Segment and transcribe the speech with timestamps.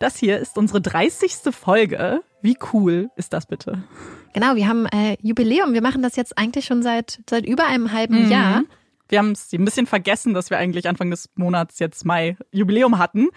[0.00, 1.54] Das hier ist unsere 30.
[1.54, 2.22] Folge.
[2.40, 3.84] Wie cool ist das bitte?
[4.32, 5.74] Genau, wir haben äh, Jubiläum.
[5.74, 8.30] Wir machen das jetzt eigentlich schon seit, seit über einem halben mhm.
[8.30, 8.62] Jahr.
[9.10, 12.96] Wir haben es ein bisschen vergessen, dass wir eigentlich Anfang des Monats jetzt Mai Jubiläum
[12.96, 13.28] hatten.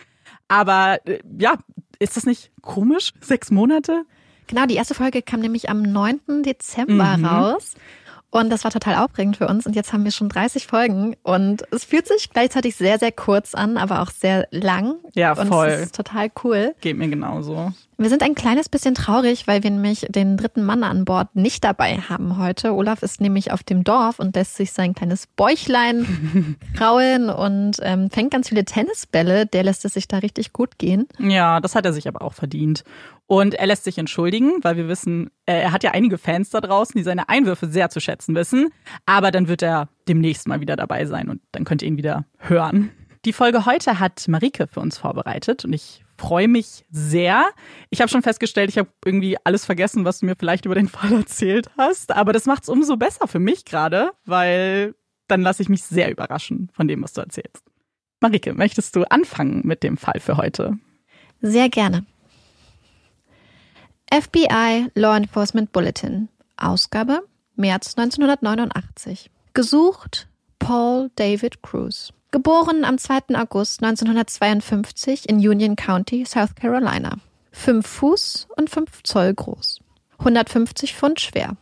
[0.47, 1.55] Aber äh, ja,
[1.99, 3.11] ist das nicht komisch?
[3.19, 4.05] Sechs Monate?
[4.47, 6.43] Genau, die erste Folge kam nämlich am 9.
[6.43, 7.25] Dezember mhm.
[7.25, 7.75] raus.
[8.33, 9.67] Und das war total aufregend für uns.
[9.67, 11.15] Und jetzt haben wir schon 30 Folgen.
[11.21, 14.95] Und es fühlt sich gleichzeitig sehr, sehr kurz an, aber auch sehr lang.
[15.13, 15.67] Ja, voll.
[15.67, 16.73] Und es ist total cool.
[16.81, 17.73] Geht mir genauso.
[17.99, 21.63] Wir sind ein kleines bisschen traurig, weil wir nämlich den dritten Mann an Bord nicht
[21.63, 22.73] dabei haben heute.
[22.73, 28.09] Olaf ist nämlich auf dem Dorf und lässt sich sein kleines Bäuchlein kraulen und ähm,
[28.09, 29.45] fängt ganz viele Tennisbälle.
[29.45, 31.07] Der lässt es sich da richtig gut gehen.
[31.19, 32.83] Ja, das hat er sich aber auch verdient.
[33.33, 36.95] Und er lässt sich entschuldigen, weil wir wissen, er hat ja einige Fans da draußen,
[36.95, 38.69] die seine Einwürfe sehr zu schätzen wissen.
[39.07, 42.25] Aber dann wird er demnächst mal wieder dabei sein und dann könnt ihr ihn wieder
[42.37, 42.91] hören.
[43.25, 47.45] Die Folge heute hat Marike für uns vorbereitet und ich freue mich sehr.
[47.89, 50.87] Ich habe schon festgestellt, ich habe irgendwie alles vergessen, was du mir vielleicht über den
[50.87, 52.11] Fall erzählt hast.
[52.11, 54.93] Aber das macht es umso besser für mich gerade, weil
[55.27, 57.63] dann lasse ich mich sehr überraschen von dem, was du erzählst.
[58.19, 60.77] Marike, möchtest du anfangen mit dem Fall für heute?
[61.41, 62.05] Sehr gerne.
[64.13, 67.23] FBI Law Enforcement Bulletin, Ausgabe
[67.55, 69.31] März 1989.
[69.55, 70.27] Gesucht
[70.59, 72.13] Paul David Cruz.
[72.29, 73.35] Geboren am 2.
[73.35, 77.17] August 1952 in Union County, South Carolina.
[77.53, 79.79] 5 Fuß und 5 Zoll groß.
[80.19, 81.57] 150 Pfund schwer.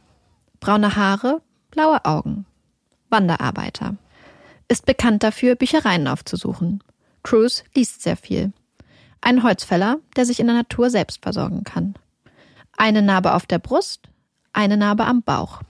[0.59, 2.45] Braune Haare, blaue Augen.
[3.09, 3.95] Wanderarbeiter.
[4.67, 6.83] Ist bekannt dafür, Büchereien aufzusuchen.
[7.23, 8.51] Cruz liest sehr viel.
[9.21, 11.95] Ein Holzfäller, der sich in der Natur selbst versorgen kann.
[12.81, 14.09] Eine Narbe auf der Brust,
[14.53, 15.61] eine Narbe am Bauch.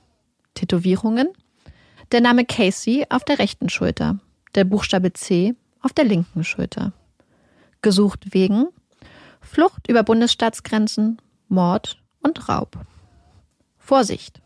[0.54, 1.28] Tätowierungen.
[2.14, 4.20] Der Name Casey auf der rechten Schulter,
[4.56, 6.94] der Buchstabe C auf der linken Schulter.
[7.82, 8.68] Gesucht wegen
[9.42, 12.78] Flucht über Bundesstaatsgrenzen, Mord und Raub.
[13.78, 14.42] Vorsicht!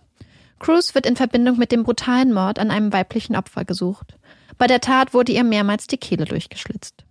[0.58, 4.18] Cruz wird in Verbindung mit dem brutalen Mord an einem weiblichen Opfer gesucht.
[4.58, 7.05] Bei der Tat wurde ihr mehrmals die Kehle durchgeschlitzt.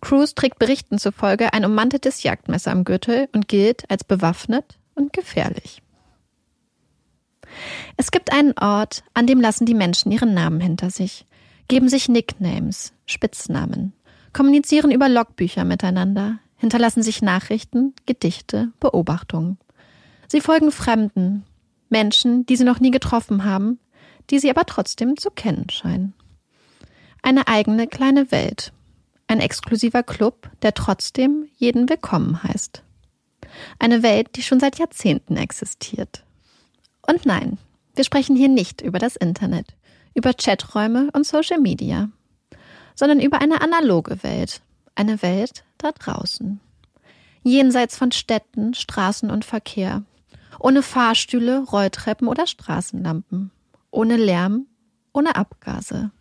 [0.00, 5.82] Cruz trägt Berichten zufolge ein ummanteltes Jagdmesser am Gürtel und gilt als bewaffnet und gefährlich.
[7.96, 11.26] Es gibt einen Ort, an dem lassen die Menschen ihren Namen hinter sich,
[11.68, 13.92] geben sich Nicknames, Spitznamen,
[14.32, 19.58] kommunizieren über Logbücher miteinander, hinterlassen sich Nachrichten, Gedichte, Beobachtungen.
[20.28, 21.44] Sie folgen Fremden,
[21.90, 23.78] Menschen, die sie noch nie getroffen haben,
[24.30, 26.14] die sie aber trotzdem zu kennen scheinen.
[27.22, 28.72] Eine eigene kleine Welt,
[29.32, 32.82] ein exklusiver Club, der trotzdem jeden willkommen heißt.
[33.78, 36.24] Eine Welt, die schon seit Jahrzehnten existiert.
[37.06, 37.58] Und nein,
[37.94, 39.74] wir sprechen hier nicht über das Internet,
[40.14, 42.10] über Chaträume und Social Media,
[42.94, 44.60] sondern über eine analoge Welt,
[44.94, 46.60] eine Welt da draußen.
[47.42, 50.02] Jenseits von Städten, Straßen und Verkehr,
[50.60, 53.50] ohne Fahrstühle, Rolltreppen oder Straßenlampen,
[53.90, 54.66] ohne Lärm,
[55.12, 56.12] ohne Abgase.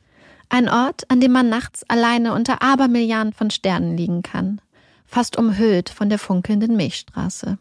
[0.53, 4.59] Ein Ort, an dem man nachts alleine unter Abermilliarden von Sternen liegen kann,
[5.05, 7.57] fast umhüllt von der funkelnden Milchstraße.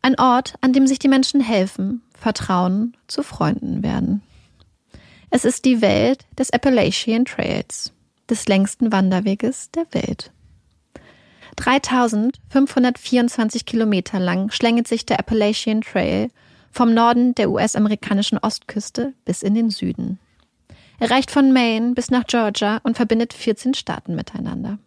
[0.00, 4.22] Ein Ort, an dem sich die Menschen helfen, vertrauen, zu Freunden werden.
[5.28, 7.92] Es ist die Welt des Appalachian Trails,
[8.30, 10.32] des längsten Wanderweges der Welt.
[11.56, 16.30] 3524 Kilometer lang schlängelt sich der Appalachian Trail
[16.70, 20.18] vom Norden der US-amerikanischen Ostküste bis in den Süden.
[20.98, 24.78] Er reicht von Maine bis nach Georgia und verbindet 14 Staaten miteinander.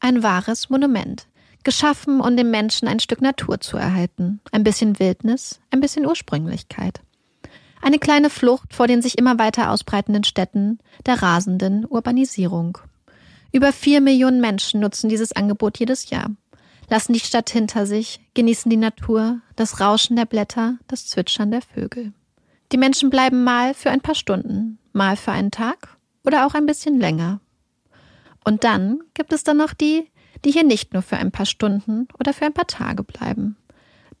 [0.00, 1.26] Ein wahres Monument,
[1.64, 7.00] geschaffen, um dem Menschen ein Stück Natur zu erhalten, ein bisschen Wildnis, ein bisschen Ursprünglichkeit.
[7.80, 12.78] Eine kleine Flucht vor den sich immer weiter ausbreitenden Städten, der rasenden Urbanisierung.
[13.52, 16.30] Über vier Millionen Menschen nutzen dieses Angebot jedes Jahr,
[16.90, 21.62] lassen die Stadt hinter sich, genießen die Natur, das Rauschen der Blätter, das Zwitschern der
[21.62, 22.12] Vögel.
[22.74, 26.66] Die Menschen bleiben mal für ein paar Stunden, mal für einen Tag oder auch ein
[26.66, 27.38] bisschen länger.
[28.42, 30.10] Und dann gibt es dann noch die,
[30.44, 33.56] die hier nicht nur für ein paar Stunden oder für ein paar Tage bleiben.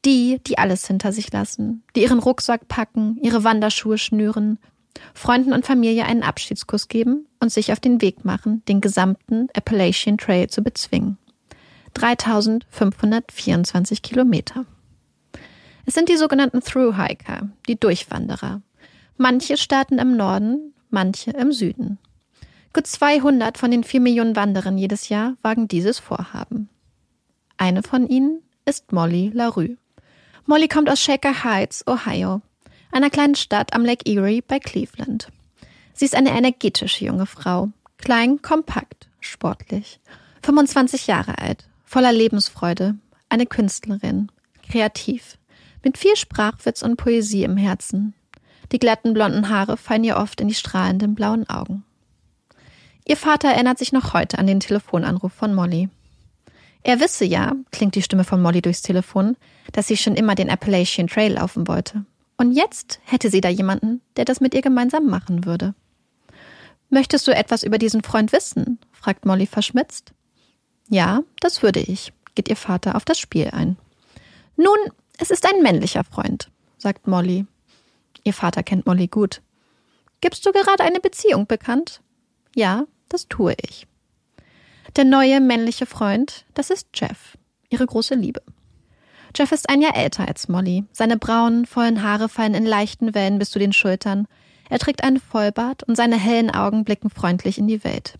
[0.04, 4.60] Die, die alles hinter sich lassen, die ihren Rucksack packen, ihre Wanderschuhe schnüren,
[5.14, 10.16] Freunden und Familie einen Abschiedskuss geben und sich auf den Weg machen, den gesamten Appalachian
[10.16, 11.18] Trail zu bezwingen.
[11.94, 14.64] 3524 Kilometer.
[15.86, 18.62] Es sind die sogenannten Thru-Hiker, die Durchwanderer.
[19.16, 21.98] Manche starten im Norden, manche im Süden.
[22.72, 26.68] Gut 200 von den 4 Millionen Wanderern jedes Jahr wagen dieses Vorhaben.
[27.56, 29.76] Eine von ihnen ist Molly LaRue.
[30.46, 32.42] Molly kommt aus Shaker Heights, Ohio
[32.94, 35.28] einer kleinen Stadt am Lake Erie bei Cleveland.
[35.92, 40.00] Sie ist eine energetische junge Frau, klein, kompakt, sportlich,
[40.42, 42.96] 25 Jahre alt, voller Lebensfreude,
[43.28, 44.30] eine Künstlerin,
[44.62, 45.38] kreativ,
[45.84, 48.14] mit viel Sprachwitz und Poesie im Herzen.
[48.72, 51.84] Die glatten blonden Haare fallen ihr oft in die strahlenden blauen Augen.
[53.06, 55.90] Ihr Vater erinnert sich noch heute an den Telefonanruf von Molly.
[56.82, 59.36] Er wisse ja, klingt die Stimme von Molly durchs Telefon,
[59.72, 62.04] dass sie schon immer den Appalachian Trail laufen wollte.
[62.36, 65.74] Und jetzt hätte sie da jemanden, der das mit ihr gemeinsam machen würde.
[66.90, 68.78] Möchtest du etwas über diesen Freund wissen?
[68.92, 70.12] fragt Molly verschmitzt.
[70.88, 73.76] Ja, das würde ich, geht ihr Vater auf das Spiel ein.
[74.56, 74.76] Nun,
[75.18, 77.46] es ist ein männlicher Freund, sagt Molly.
[78.24, 79.42] Ihr Vater kennt Molly gut.
[80.20, 82.00] Gibst du gerade eine Beziehung bekannt?
[82.54, 83.86] Ja, das tue ich.
[84.96, 87.36] Der neue männliche Freund, das ist Jeff,
[87.68, 88.42] ihre große Liebe.
[89.36, 90.84] Jeff ist ein Jahr älter als Molly.
[90.92, 94.28] Seine braunen, vollen Haare fallen in leichten Wellen bis zu den Schultern.
[94.70, 98.18] Er trägt einen Vollbart und seine hellen Augen blicken freundlich in die Welt.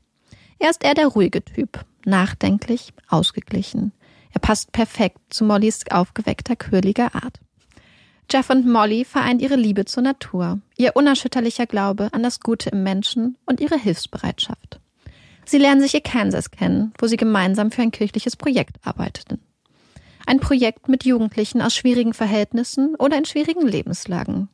[0.59, 3.93] Er ist eher der ruhige Typ, nachdenklich, ausgeglichen.
[4.35, 7.41] Er passt perfekt zu Mollys aufgeweckter, quirliger Art.
[8.31, 12.83] Jeff und Molly vereint ihre Liebe zur Natur, ihr unerschütterlicher Glaube an das Gute im
[12.83, 14.81] Menschen und ihre Hilfsbereitschaft.
[15.45, 19.41] Sie lernen sich in Kansas kennen, wo sie gemeinsam für ein kirchliches Projekt arbeiteten.
[20.27, 24.49] Ein Projekt mit Jugendlichen aus schwierigen Verhältnissen oder in schwierigen Lebenslagen.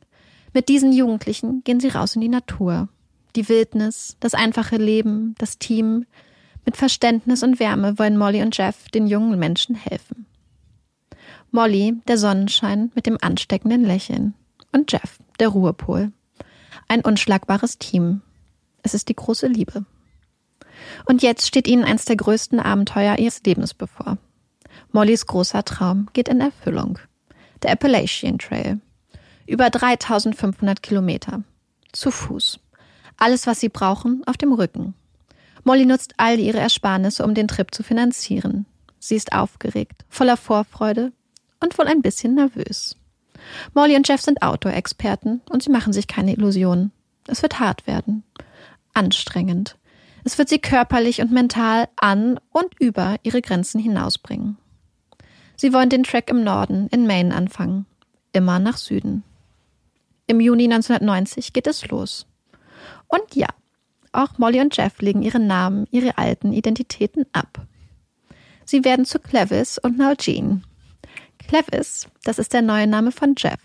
[0.53, 2.89] Mit diesen Jugendlichen gehen sie raus in die Natur.
[3.37, 6.05] Die Wildnis, das einfache Leben, das Team.
[6.65, 10.25] Mit Verständnis und Wärme wollen Molly und Jeff den jungen Menschen helfen.
[11.51, 14.33] Molly, der Sonnenschein mit dem ansteckenden Lächeln.
[14.71, 16.11] Und Jeff, der Ruhepol.
[16.87, 18.21] Ein unschlagbares Team.
[18.83, 19.85] Es ist die große Liebe.
[21.05, 24.17] Und jetzt steht ihnen eins der größten Abenteuer ihres Lebens bevor.
[24.91, 26.99] Mollys großer Traum geht in Erfüllung.
[27.63, 28.79] Der Appalachian Trail.
[29.45, 31.43] Über 3500 Kilometer.
[31.91, 32.59] Zu Fuß.
[33.17, 34.93] Alles, was sie brauchen, auf dem Rücken.
[35.63, 38.65] Molly nutzt all ihre Ersparnisse, um den Trip zu finanzieren.
[38.99, 41.11] Sie ist aufgeregt, voller Vorfreude
[41.59, 42.95] und wohl ein bisschen nervös.
[43.73, 46.91] Molly und Jeff sind Outdoor-Experten und sie machen sich keine Illusionen.
[47.27, 48.23] Es wird hart werden.
[48.93, 49.77] Anstrengend.
[50.23, 54.57] Es wird sie körperlich und mental an und über ihre Grenzen hinausbringen.
[55.55, 57.85] Sie wollen den Track im Norden, in Maine, anfangen.
[58.33, 59.23] Immer nach Süden.
[60.27, 62.25] Im Juni 1990 geht es los.
[63.07, 63.47] Und ja,
[64.11, 67.65] auch Molly und Jeff legen ihre Namen, ihre alten Identitäten ab.
[68.65, 70.61] Sie werden zu Clevis und Nalgene.
[71.39, 73.59] Clevis, das ist der neue Name von Jeff.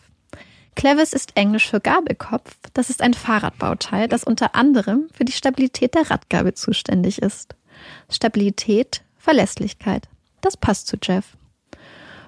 [0.75, 2.57] Clevis ist Englisch für Gabelkopf.
[2.75, 7.57] Das ist ein Fahrradbauteil, das unter anderem für die Stabilität der Radgabel zuständig ist.
[8.11, 10.09] Stabilität, Verlässlichkeit.
[10.41, 11.37] Das passt zu Jeff.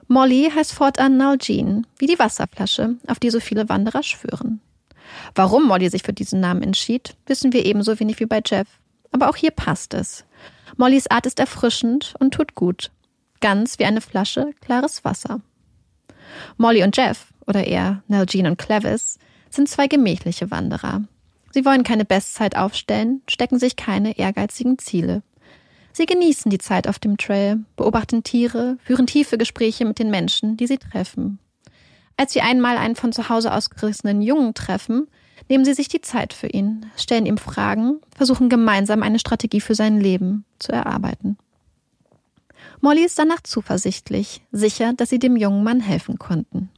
[0.07, 4.61] Molly heißt fortan Nalgene, wie die Wasserflasche, auf die so viele Wanderer schwören.
[5.35, 8.69] Warum Molly sich für diesen Namen entschied, wissen wir ebenso wenig wie bei Jeff.
[9.11, 10.25] Aber auch hier passt es.
[10.77, 12.91] Mollys Art ist erfrischend und tut gut.
[13.41, 15.41] Ganz wie eine Flasche klares Wasser.
[16.57, 19.19] Molly und Jeff, oder eher Nalgene und Clevis,
[19.51, 21.03] sind zwei gemächliche Wanderer.
[21.53, 25.23] Sie wollen keine Bestzeit aufstellen, stecken sich keine ehrgeizigen Ziele.
[25.93, 30.57] Sie genießen die Zeit auf dem Trail, beobachten Tiere, führen tiefe Gespräche mit den Menschen,
[30.57, 31.39] die sie treffen.
[32.19, 35.07] Als sie einmal einen von zu Hause ausgerissenen Jungen treffen,
[35.49, 39.77] nehmen sie sich die Zeit für ihn, stellen ihm Fragen, versuchen gemeinsam eine Strategie für
[39.77, 41.39] sein Leben zu erarbeiten.
[42.81, 46.71] Molly ist danach zuversichtlich, sicher, dass sie dem jungen Mann helfen konnten.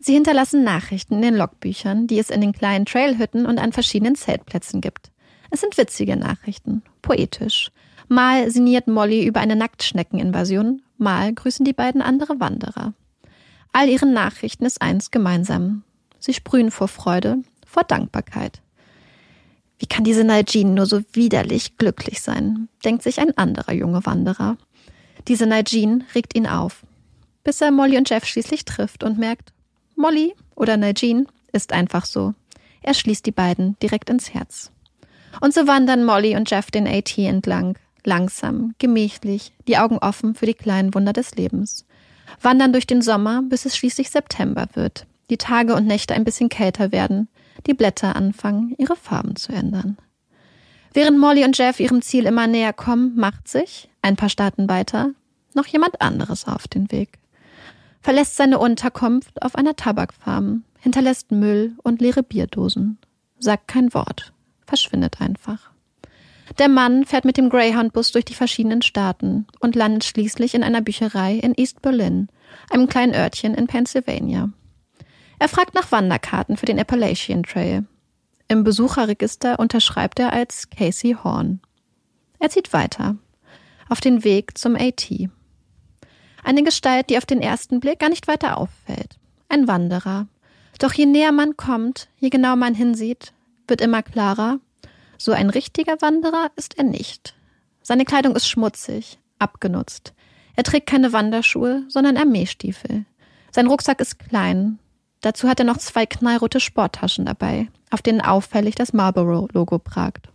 [0.00, 4.14] Sie hinterlassen Nachrichten in den Logbüchern, die es in den kleinen Trailhütten und an verschiedenen
[4.14, 5.10] Zeltplätzen gibt.
[5.50, 7.70] Es sind witzige Nachrichten, poetisch.
[8.08, 12.94] Mal sinniert Molly über eine Nacktschneckeninvasion, mal grüßen die beiden andere Wanderer.
[13.72, 15.82] All ihren Nachrichten ist eins gemeinsam.
[16.18, 18.60] Sie sprühen vor Freude, vor Dankbarkeit.
[19.78, 24.56] Wie kann diese Nalgene nur so widerlich glücklich sein, denkt sich ein anderer junge Wanderer.
[25.28, 26.84] Diese Nalgene regt ihn auf,
[27.44, 29.52] bis er Molly und Jeff schließlich trifft und merkt,
[29.94, 32.34] Molly oder Nalgene ist einfach so.
[32.82, 34.72] Er schließt die beiden direkt ins Herz.
[35.40, 40.46] Und so wandern Molly und Jeff den AT entlang, langsam, gemächlich, die Augen offen für
[40.46, 41.84] die kleinen Wunder des Lebens
[42.40, 46.48] wandern durch den Sommer, bis es schließlich September wird, die Tage und Nächte ein bisschen
[46.48, 47.28] kälter werden,
[47.66, 49.98] die Blätter anfangen, ihre Farben zu ändern.
[50.94, 55.10] Während Molly und Jeff ihrem Ziel immer näher kommen, macht sich, ein paar Staaten weiter,
[55.54, 57.18] noch jemand anderes auf den Weg.
[58.00, 62.98] Verlässt seine Unterkunft auf einer Tabakfarm, hinterlässt Müll und leere Bierdosen,
[63.38, 64.32] sagt kein Wort,
[64.66, 65.70] verschwindet einfach.
[66.58, 70.80] Der Mann fährt mit dem Greyhound-Bus durch die verschiedenen Staaten und landet schließlich in einer
[70.80, 72.28] Bücherei in East Berlin,
[72.70, 74.50] einem kleinen Örtchen in Pennsylvania.
[75.38, 77.86] Er fragt nach Wanderkarten für den Appalachian Trail.
[78.48, 81.60] Im Besucherregister unterschreibt er als Casey Horn.
[82.40, 83.16] Er zieht weiter.
[83.88, 85.10] Auf den Weg zum AT.
[86.42, 89.18] Eine Gestalt, die auf den ersten Blick gar nicht weiter auffällt.
[89.48, 90.26] Ein Wanderer.
[90.80, 93.32] Doch je näher man kommt, je genauer man hinsieht,
[93.66, 94.58] wird immer klarer,
[95.18, 97.34] so ein richtiger Wanderer ist er nicht.
[97.82, 100.14] Seine Kleidung ist schmutzig, abgenutzt.
[100.56, 103.04] Er trägt keine Wanderschuhe, sondern Armeestiefel.
[103.50, 104.78] Sein Rucksack ist klein.
[105.20, 110.28] Dazu hat er noch zwei knallrote Sporttaschen dabei, auf denen auffällig das Marlboro-Logo pragt.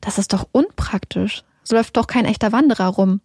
[0.00, 1.44] Das ist doch unpraktisch.
[1.62, 3.20] So läuft doch kein echter Wanderer rum,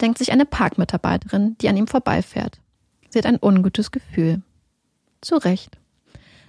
[0.00, 2.60] denkt sich eine Parkmitarbeiterin, die an ihm vorbeifährt.
[3.10, 4.42] Sie hat ein ungutes Gefühl.
[5.20, 5.78] Zu Recht.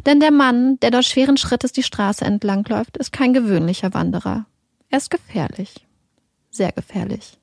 [0.05, 4.45] Denn der Mann, der dort schweren Schrittes die Straße entlangläuft, ist kein gewöhnlicher Wanderer.
[4.89, 5.87] Er ist gefährlich.
[6.51, 7.39] Sehr gefährlich.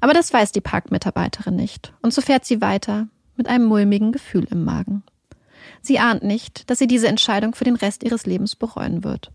[0.00, 4.46] Aber das weiß die Parkmitarbeiterin nicht, und so fährt sie weiter mit einem mulmigen Gefühl
[4.50, 5.02] im Magen.
[5.80, 9.30] Sie ahnt nicht, dass sie diese Entscheidung für den Rest ihres Lebens bereuen wird.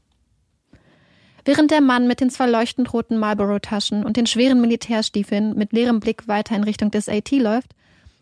[1.45, 5.99] Während der Mann mit den zwei leuchtend roten Marlboro-Taschen und den schweren Militärstiefeln mit leerem
[5.99, 7.73] Blick weiter in Richtung des AT läuft,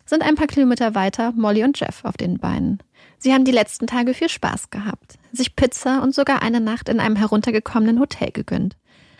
[0.06, 2.78] sind ein paar Kilometer weiter Molly und Jeff auf den Beinen.
[3.18, 7.00] Sie haben die letzten Tage viel Spaß gehabt, sich Pizza und sogar eine Nacht in
[7.00, 8.76] einem heruntergekommenen Hotel gegönnt.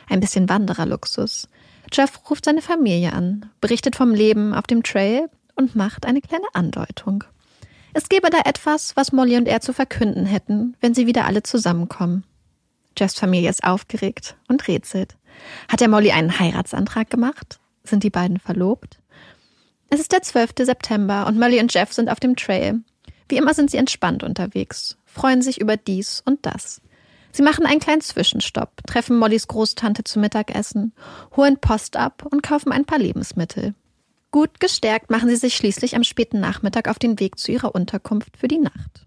[0.09, 1.49] Ein bisschen Wandererluxus.
[1.93, 6.47] Jeff ruft seine Familie an, berichtet vom Leben auf dem Trail und macht eine kleine
[6.53, 7.25] Andeutung.
[7.93, 11.43] Es gäbe da etwas, was Molly und er zu verkünden hätten, wenn sie wieder alle
[11.43, 12.25] zusammenkommen.
[12.97, 15.17] Jeffs Familie ist aufgeregt und rätselt.
[15.69, 17.59] Hat er Molly einen Heiratsantrag gemacht?
[17.85, 18.99] Sind die beiden verlobt?
[19.91, 20.51] Es ist der 12.
[20.61, 22.81] September und Molly und Jeff sind auf dem Trail.
[23.29, 26.81] Wie immer sind sie entspannt unterwegs, freuen sich über dies und das.
[27.33, 30.93] Sie machen einen kleinen Zwischenstopp, treffen Mollys Großtante zum Mittagessen,
[31.37, 33.75] holen Post ab und kaufen ein paar Lebensmittel.
[34.31, 38.37] Gut gestärkt machen sie sich schließlich am späten Nachmittag auf den Weg zu ihrer Unterkunft
[38.37, 39.07] für die Nacht.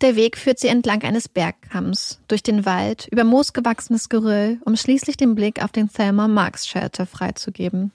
[0.00, 5.16] Der Weg führt sie entlang eines Bergkamms, durch den Wald, über moosgewachsenes Geröll, um schließlich
[5.16, 7.90] den Blick auf den Thelma Marks Shelter freizugeben.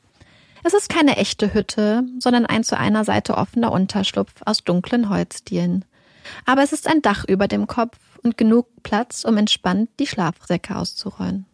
[0.64, 5.84] Es ist keine echte Hütte, sondern ein zu einer Seite offener Unterschlupf aus dunklen Holzdielen.
[6.46, 10.76] Aber es ist ein Dach über dem Kopf und genug Platz, um entspannt die Schlafsäcke
[10.76, 11.46] auszurollen.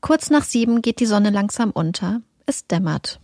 [0.00, 2.22] Kurz nach sieben geht die Sonne langsam unter.
[2.46, 3.20] Es dämmert.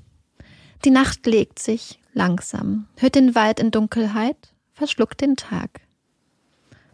[0.84, 5.80] Die Nacht legt sich langsam, hüllt den Wald in Dunkelheit, verschluckt den Tag.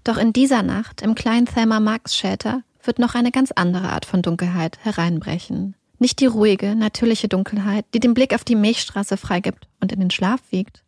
[0.05, 4.07] Doch in dieser Nacht im kleinen Thelma Marks Shelter wird noch eine ganz andere Art
[4.07, 5.75] von Dunkelheit hereinbrechen.
[6.01, 10.11] Nicht die ruhige, natürliche Dunkelheit, die den Blick auf die Milchstraße freigibt und in den
[10.11, 10.83] Schlaf wiegt,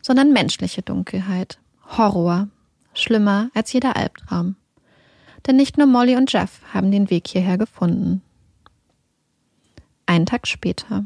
[0.00, 1.58] sondern menschliche Dunkelheit,
[1.98, 2.48] Horror,
[2.94, 4.56] schlimmer als jeder Albtraum.
[5.46, 8.22] Denn nicht nur Molly und Jeff haben den Weg hierher gefunden.
[10.06, 11.04] Einen Tag später.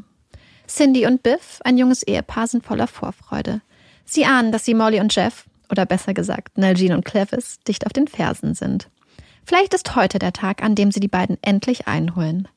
[0.65, 3.61] Cindy und Biff, ein junges Ehepaar, sind voller Vorfreude.
[4.05, 7.91] Sie ahnen, dass sie Molly und Jeff, oder besser gesagt Nalgene und Clevis, dicht auf
[7.91, 8.89] den Fersen sind.
[9.43, 12.47] Vielleicht ist heute der Tag, an dem sie die beiden endlich einholen.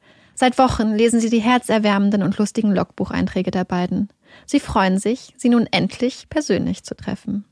[0.42, 4.08] Seit Wochen lesen sie die herzerwärmenden und lustigen Logbucheinträge der beiden.
[4.44, 7.44] Sie freuen sich, sie nun endlich persönlich zu treffen.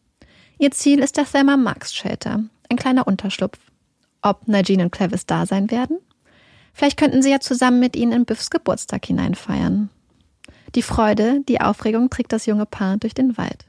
[0.59, 3.61] Ihr Ziel ist der Thelma Marks Shelter, ein kleiner Unterschlupf.
[4.23, 6.01] Ob Nalgene und Clevis da sein werden?
[6.73, 9.89] Vielleicht könnten sie ja zusammen mit ihnen in Biffs Geburtstag hineinfeiern.
[10.75, 13.67] Die Freude, die Aufregung trägt das junge Paar durch den Wald.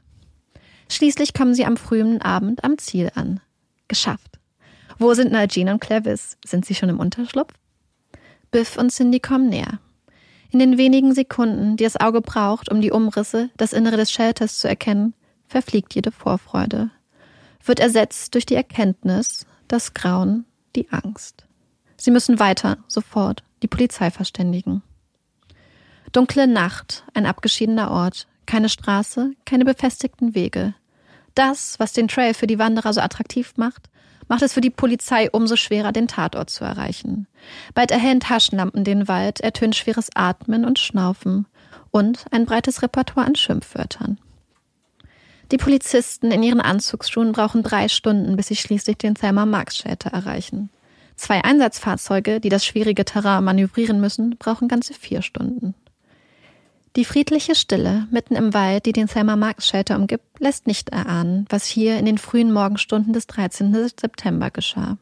[0.90, 3.38] Schließlich kommen sie am frühen Abend am Ziel an.
[3.86, 4.40] Geschafft.
[4.98, 6.38] Wo sind Nalgene und Clevis?
[6.44, 7.54] Sind sie schon im Unterschlupf?
[8.52, 9.80] Biff und Cindy kommen näher.
[10.50, 14.58] In den wenigen Sekunden, die das Auge braucht, um die Umrisse, das Innere des Shelters
[14.58, 15.14] zu erkennen,
[15.48, 16.90] verfliegt jede Vorfreude.
[17.64, 20.44] Wird ersetzt durch die Erkenntnis, das Grauen,
[20.76, 21.46] die Angst.
[21.96, 24.82] Sie müssen weiter, sofort, die Polizei verständigen.
[26.12, 30.74] Dunkle Nacht, ein abgeschiedener Ort, keine Straße, keine befestigten Wege.
[31.34, 33.88] Das, was den Trail für die Wanderer so attraktiv macht,
[34.32, 37.26] macht es für die Polizei umso schwerer, den Tatort zu erreichen.
[37.74, 41.46] Bald erhellen Taschenlampen den Wald, ertönt schweres Atmen und Schnaufen
[41.90, 44.18] und ein breites Repertoire an Schimpfwörtern.
[45.50, 50.08] Die Polizisten in ihren Anzugsschuhen brauchen drei Stunden, bis sie schließlich den Thelma Marks Shelter
[50.08, 50.70] erreichen.
[51.14, 55.74] Zwei Einsatzfahrzeuge, die das schwierige Terrain manövrieren müssen, brauchen ganze vier Stunden.
[56.94, 61.46] Die friedliche Stille mitten im Wald, die den Selma Marks Shelter umgibt, lässt nicht erahnen,
[61.48, 63.72] was hier in den frühen Morgenstunden des 13.
[63.98, 64.98] September geschah.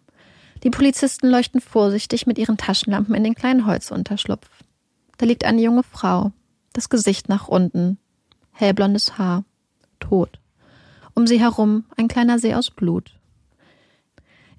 [0.63, 4.49] Die Polizisten leuchten vorsichtig mit ihren Taschenlampen in den kleinen Holzunterschlupf.
[5.19, 6.31] Da liegt eine junge Frau,
[6.75, 7.99] das Gesicht nach unten,
[8.53, 9.45] hellblondes Haar,
[9.99, 10.39] tot.
[11.15, 13.11] Um sie herum ein kleiner See aus Blut.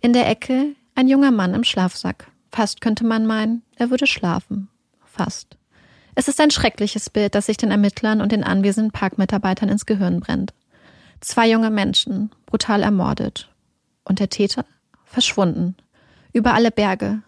[0.01, 2.29] In der Ecke ein junger Mann im Schlafsack.
[2.51, 4.67] Fast könnte man meinen, er würde schlafen.
[5.05, 5.57] Fast.
[6.15, 10.19] Es ist ein schreckliches Bild, das sich den Ermittlern und den anwesenden Parkmitarbeitern ins Gehirn
[10.19, 10.54] brennt.
[11.21, 13.50] Zwei junge Menschen, brutal ermordet.
[14.04, 14.65] Und der Täter?
[15.06, 15.76] Verschwunden.
[16.34, 17.21] Über alle Berge.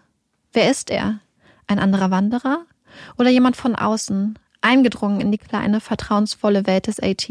[0.52, 1.20] Wer ist er?
[1.66, 2.64] Ein anderer Wanderer?
[3.18, 7.28] Oder jemand von außen, eingedrungen in die kleine, vertrauensvolle Welt des AT?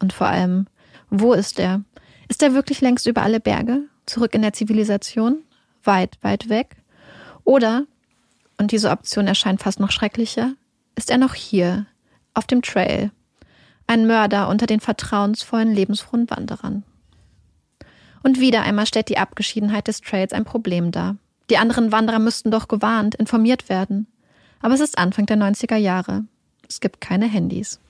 [0.00, 0.66] Und vor allem,
[1.10, 1.82] wo ist er?
[2.28, 3.84] Ist er wirklich längst über alle Berge?
[4.06, 5.42] Zurück in der Zivilisation?
[5.82, 6.76] Weit, weit weg?
[7.44, 7.86] Oder
[8.58, 10.52] und diese Option erscheint fast noch schrecklicher,
[10.96, 11.86] ist er noch hier,
[12.34, 13.10] auf dem Trail,
[13.86, 16.84] ein Mörder unter den vertrauensvollen, lebensfrohen Wanderern.
[18.22, 21.16] Und wieder einmal stellt die Abgeschiedenheit des Trails ein Problem dar.
[21.50, 24.06] Die anderen Wanderer müssten doch gewarnt, informiert werden.
[24.60, 26.24] Aber es ist Anfang der 90er Jahre.
[26.68, 27.80] Es gibt keine Handys.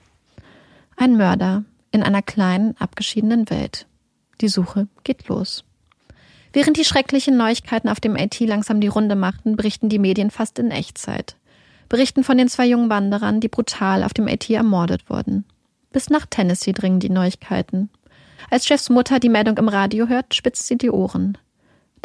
[0.96, 3.86] Ein Mörder in einer kleinen, abgeschiedenen Welt.
[4.40, 5.64] Die Suche geht los.
[6.52, 10.58] Während die schrecklichen Neuigkeiten auf dem AT langsam die Runde machten, berichten die Medien fast
[10.58, 11.36] in Echtzeit.
[11.88, 15.44] Berichten von den zwei jungen Wanderern, die brutal auf dem AT ermordet wurden.
[15.92, 17.90] Bis nach Tennessee dringen die Neuigkeiten.
[18.50, 21.38] Als Jeffs Mutter die Meldung im Radio hört, spitzt sie die Ohren.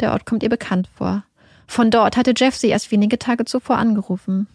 [0.00, 1.24] Der Ort kommt ihr bekannt vor.
[1.66, 4.48] Von dort hatte Jeff sie erst wenige Tage zuvor angerufen.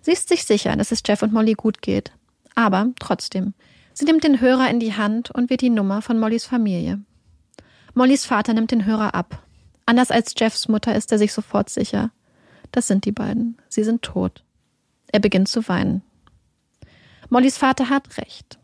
[0.00, 2.12] Sie ist sich sicher, dass es Jeff und Molly gut geht.
[2.54, 3.54] Aber trotzdem,
[3.92, 7.00] sie nimmt den Hörer in die Hand und wählt die Nummer von Mollys Familie.
[7.94, 9.42] Mollys Vater nimmt den Hörer ab.
[9.84, 12.10] Anders als Jeffs Mutter ist er sich sofort sicher.
[12.70, 13.58] Das sind die beiden.
[13.68, 14.44] Sie sind tot.
[15.08, 16.02] Er beginnt zu weinen.
[17.28, 18.58] Mollys Vater hat recht.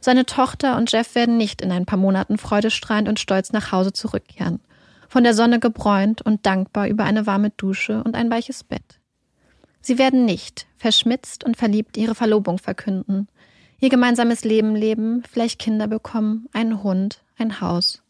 [0.00, 3.94] Seine Tochter und Jeff werden nicht in ein paar Monaten freudestrahlend und stolz nach Hause
[3.94, 4.60] zurückkehren,
[5.08, 9.00] von der Sonne gebräunt und dankbar über eine warme Dusche und ein weiches Bett.
[9.80, 13.28] Sie werden nicht, verschmitzt und verliebt, ihre Verlobung verkünden,
[13.80, 18.03] ihr gemeinsames Leben leben, vielleicht Kinder bekommen, einen Hund, ein Haus.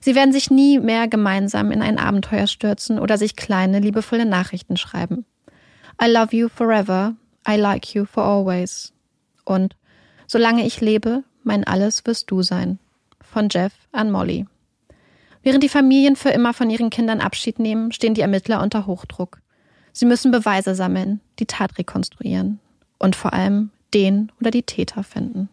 [0.00, 4.76] Sie werden sich nie mehr gemeinsam in ein Abenteuer stürzen oder sich kleine, liebevolle Nachrichten
[4.76, 5.24] schreiben.
[6.02, 7.16] I love you forever,
[7.48, 8.92] I like you for always.
[9.44, 9.76] Und
[10.26, 12.78] solange ich lebe, mein Alles wirst du sein.
[13.20, 14.46] Von Jeff an Molly.
[15.42, 19.40] Während die Familien für immer von ihren Kindern Abschied nehmen, stehen die Ermittler unter Hochdruck.
[19.92, 22.60] Sie müssen Beweise sammeln, die Tat rekonstruieren
[22.98, 25.48] und vor allem den oder die Täter finden.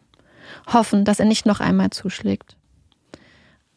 [0.72, 2.56] Hoffen, dass er nicht noch einmal zuschlägt.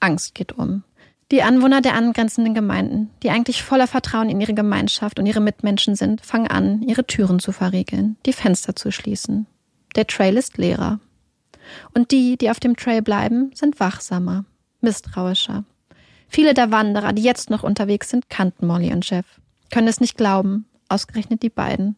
[0.00, 0.84] Angst geht um.
[1.30, 5.94] Die Anwohner der angrenzenden Gemeinden, die eigentlich voller Vertrauen in ihre Gemeinschaft und ihre Mitmenschen
[5.94, 9.46] sind, fangen an, ihre Türen zu verriegeln, die Fenster zu schließen.
[9.94, 11.00] Der Trail ist leerer.
[11.92, 14.46] Und die, die auf dem Trail bleiben, sind wachsamer,
[14.80, 15.64] misstrauischer.
[16.28, 19.26] Viele der Wanderer, die jetzt noch unterwegs sind, kannten Molly und Jeff,
[19.70, 21.96] können es nicht glauben, ausgerechnet die beiden.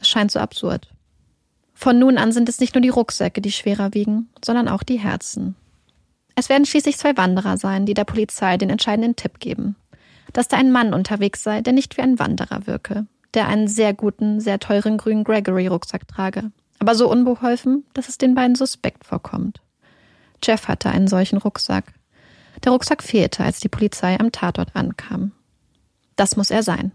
[0.00, 0.88] Es scheint so absurd.
[1.74, 4.98] Von nun an sind es nicht nur die Rucksäcke, die schwerer wiegen, sondern auch die
[4.98, 5.56] Herzen.
[6.38, 9.74] Es werden schließlich zwei Wanderer sein, die der Polizei den entscheidenden Tipp geben.
[10.32, 13.92] Dass da ein Mann unterwegs sei, der nicht wie ein Wanderer wirke, der einen sehr
[13.92, 19.60] guten, sehr teuren grünen Gregory-Rucksack trage, aber so unbeholfen, dass es den beiden suspekt vorkommt.
[20.40, 21.92] Jeff hatte einen solchen Rucksack.
[22.62, 25.32] Der Rucksack fehlte, als die Polizei am Tatort ankam.
[26.14, 26.92] Das muss er sein.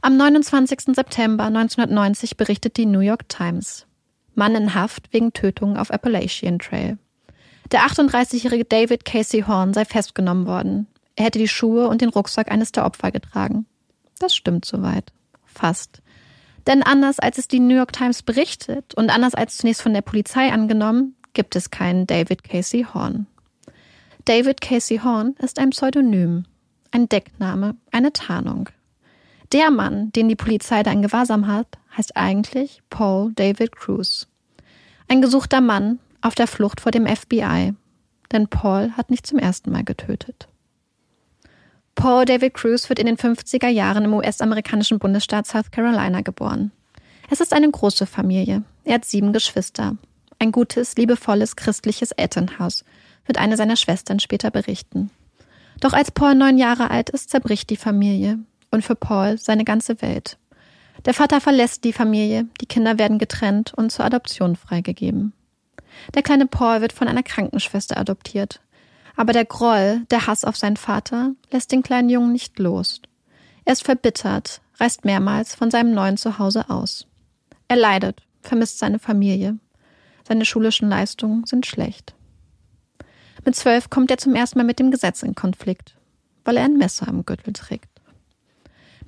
[0.00, 0.92] Am 29.
[0.92, 3.86] September 1990 berichtet die New York Times.
[4.34, 6.98] Mann in Haft wegen Tötung auf Appalachian Trail.
[7.72, 10.86] Der 38-jährige David Casey Horn sei festgenommen worden.
[11.16, 13.66] Er hätte die Schuhe und den Rucksack eines der Opfer getragen.
[14.18, 15.12] Das stimmt soweit.
[15.44, 16.02] Fast.
[16.66, 20.02] Denn anders als es die New York Times berichtet und anders als zunächst von der
[20.02, 23.26] Polizei angenommen, gibt es keinen David Casey Horn.
[24.24, 26.44] David Casey Horn ist ein Pseudonym,
[26.90, 28.68] ein Deckname, eine Tarnung.
[29.52, 34.26] Der Mann, den die Polizei da in Gewahrsam hat, heißt eigentlich Paul David Cruz.
[35.08, 37.74] Ein gesuchter Mann, auf der Flucht vor dem FBI,
[38.32, 40.48] denn Paul hat nicht zum ersten Mal getötet.
[41.94, 46.70] Paul David Cruz wird in den 50er Jahren im US-amerikanischen Bundesstaat South Carolina geboren.
[47.30, 48.62] Es ist eine große Familie.
[48.84, 49.96] Er hat sieben Geschwister.
[50.38, 52.84] Ein gutes, liebevolles, christliches Elternhaus,
[53.24, 55.10] wird eine seiner Schwestern später berichten.
[55.80, 58.38] Doch als Paul neun Jahre alt ist, zerbricht die Familie
[58.70, 60.38] und für Paul seine ganze Welt.
[61.04, 65.32] Der Vater verlässt die Familie, die Kinder werden getrennt und zur Adoption freigegeben.
[66.14, 68.60] Der kleine Paul wird von einer Krankenschwester adoptiert.
[69.16, 73.00] Aber der Groll, der Hass auf seinen Vater, lässt den kleinen Jungen nicht los.
[73.64, 77.06] Er ist verbittert, reist mehrmals von seinem neuen Zuhause aus.
[77.68, 79.58] Er leidet, vermisst seine Familie.
[80.26, 82.14] Seine schulischen Leistungen sind schlecht.
[83.44, 85.96] Mit zwölf kommt er zum ersten Mal mit dem Gesetz in Konflikt,
[86.44, 87.88] weil er ein Messer am Gürtel trägt.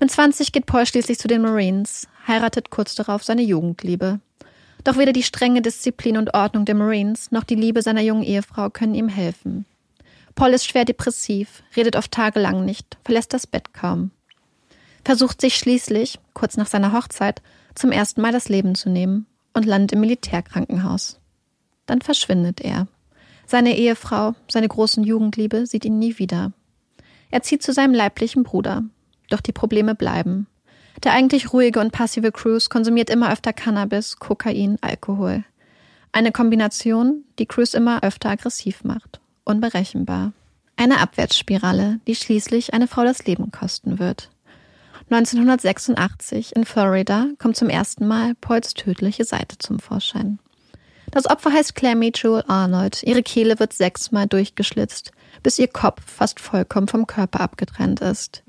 [0.00, 4.20] Mit 20 geht Paul schließlich zu den Marines, heiratet kurz darauf seine Jugendliebe.
[4.84, 8.70] Doch weder die strenge Disziplin und Ordnung der Marines noch die Liebe seiner jungen Ehefrau
[8.70, 9.66] können ihm helfen.
[10.34, 14.12] Paul ist schwer depressiv, redet oft tagelang nicht, verlässt das Bett kaum.
[15.04, 17.42] Versucht sich schließlich, kurz nach seiner Hochzeit,
[17.74, 21.18] zum ersten Mal das Leben zu nehmen und landet im Militärkrankenhaus.
[21.86, 22.86] Dann verschwindet er.
[23.46, 26.52] Seine Ehefrau, seine großen Jugendliebe, sieht ihn nie wieder.
[27.30, 28.84] Er zieht zu seinem leiblichen Bruder.
[29.30, 30.46] Doch die Probleme bleiben.
[31.04, 35.44] Der eigentlich ruhige und passive Cruz konsumiert immer öfter Cannabis, Kokain, Alkohol.
[36.12, 39.20] Eine Kombination, die Cruz immer öfter aggressiv macht.
[39.44, 40.32] Unberechenbar.
[40.76, 44.30] Eine Abwärtsspirale, die schließlich eine Frau das Leben kosten wird.
[45.10, 50.38] 1986 in Florida kommt zum ersten Mal Pauls tödliche Seite zum Vorschein.
[51.10, 53.02] Das Opfer heißt Claire Mitchell Arnold.
[53.02, 58.42] Ihre Kehle wird sechsmal durchgeschlitzt, bis ihr Kopf fast vollkommen vom Körper abgetrennt ist.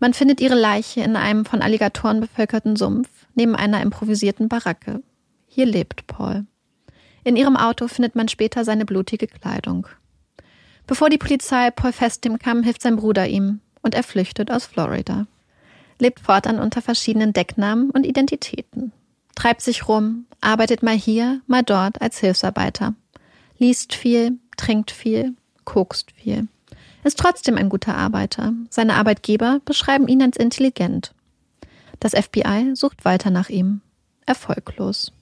[0.00, 5.02] Man findet ihre Leiche in einem von Alligatoren bevölkerten Sumpf neben einer improvisierten Baracke.
[5.46, 6.46] Hier lebt Paul.
[7.22, 9.86] In ihrem Auto findet man später seine blutige Kleidung.
[10.86, 15.26] Bevor die Polizei Paul festnimmt kann, hilft sein Bruder ihm und er flüchtet aus Florida.
[15.98, 18.92] Lebt fortan unter verschiedenen Decknamen und Identitäten.
[19.34, 22.94] Treibt sich rum, arbeitet mal hier, mal dort als Hilfsarbeiter.
[23.58, 25.34] Liest viel, trinkt viel,
[25.66, 26.48] kokst viel
[27.04, 28.52] ist trotzdem ein guter Arbeiter.
[28.68, 31.12] Seine Arbeitgeber beschreiben ihn als intelligent.
[31.98, 33.80] Das FBI sucht weiter nach ihm.
[34.26, 35.12] Erfolglos.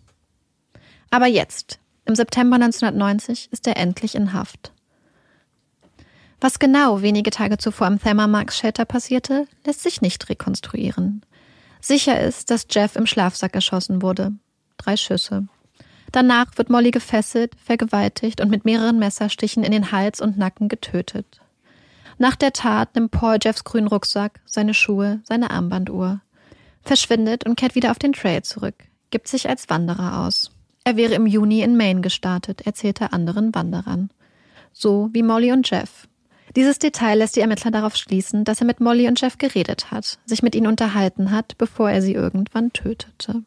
[1.10, 4.72] Aber jetzt, im September 1990, ist er endlich in Haft.
[6.40, 11.22] Was genau wenige Tage zuvor am Thelma Marks Shelter passierte, lässt sich nicht rekonstruieren.
[11.80, 14.32] Sicher ist, dass Jeff im Schlafsack erschossen wurde.
[14.76, 15.48] Drei Schüsse.
[16.12, 21.40] Danach wird Molly gefesselt, vergewaltigt und mit mehreren Messerstichen in den Hals und Nacken getötet.
[22.18, 26.20] Nach der Tat nimmt Paul Jeffs grünen Rucksack, seine Schuhe, seine Armbanduhr,
[26.82, 28.74] verschwindet und kehrt wieder auf den Trail zurück,
[29.10, 30.50] gibt sich als Wanderer aus.
[30.82, 34.10] Er wäre im Juni in Maine gestartet, erzählt er anderen Wanderern.
[34.72, 36.08] So wie Molly und Jeff.
[36.56, 40.18] Dieses Detail lässt die Ermittler darauf schließen, dass er mit Molly und Jeff geredet hat,
[40.24, 43.42] sich mit ihnen unterhalten hat, bevor er sie irgendwann tötete.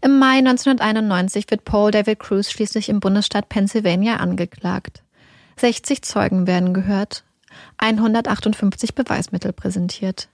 [0.00, 5.02] Im Mai 1991 wird Paul David Cruz schließlich im Bundesstaat Pennsylvania angeklagt.
[5.58, 7.24] 60 Zeugen werden gehört,
[7.78, 10.28] 158 Beweismittel präsentiert.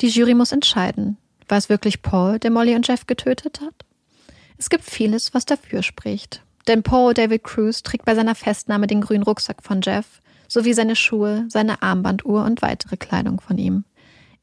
[0.00, 1.16] Die Jury muss entscheiden,
[1.48, 3.74] war es wirklich Paul, der Molly und Jeff getötet hat?
[4.58, 6.42] Es gibt vieles, was dafür spricht.
[6.66, 10.96] Denn Paul David Cruz trägt bei seiner Festnahme den grünen Rucksack von Jeff, sowie seine
[10.96, 13.84] Schuhe, seine Armbanduhr und weitere Kleidung von ihm.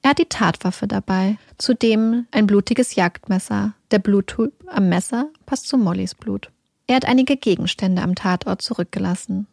[0.01, 3.73] Er hat die Tatwaffe dabei, zudem ein blutiges Jagdmesser.
[3.91, 6.51] Der Bluttub am Messer passt zu Mollys Blut.
[6.87, 9.47] Er hat einige Gegenstände am Tatort zurückgelassen.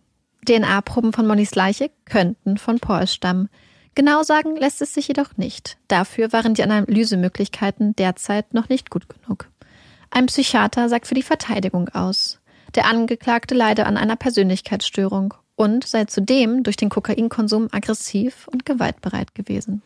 [0.46, 3.48] DNA-Proben von Mollys Leiche könnten von Paul stammen.
[3.94, 5.76] Genau sagen lässt es sich jedoch nicht.
[5.88, 9.48] Dafür waren die Analysemöglichkeiten derzeit noch nicht gut genug.
[10.10, 12.40] Ein Psychiater sagt für die Verteidigung aus.
[12.74, 19.34] Der Angeklagte leide an einer Persönlichkeitsstörung und sei zudem durch den Kokainkonsum aggressiv und gewaltbereit
[19.34, 19.82] gewesen.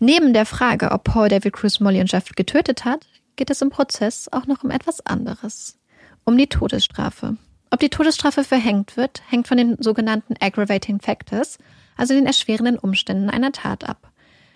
[0.00, 3.70] Neben der Frage, ob Paul David Cruz Molly und Jeff getötet hat, geht es im
[3.70, 5.78] Prozess auch noch um etwas anderes.
[6.24, 7.36] Um die Todesstrafe.
[7.74, 11.58] Ob die Todesstrafe verhängt wird, hängt von den sogenannten Aggravating Factors,
[11.96, 14.12] also den erschwerenden Umständen einer Tat ab.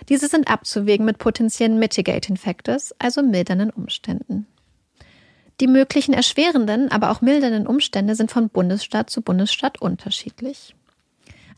[0.09, 4.47] Diese sind abzuwägen mit potenziellen Mitigating Factors, also mildernden Umständen.
[5.61, 10.77] Die möglichen erschwerenden, aber auch mildernden Umstände sind von Bundesstaat zu Bundesstaat unterschiedlich.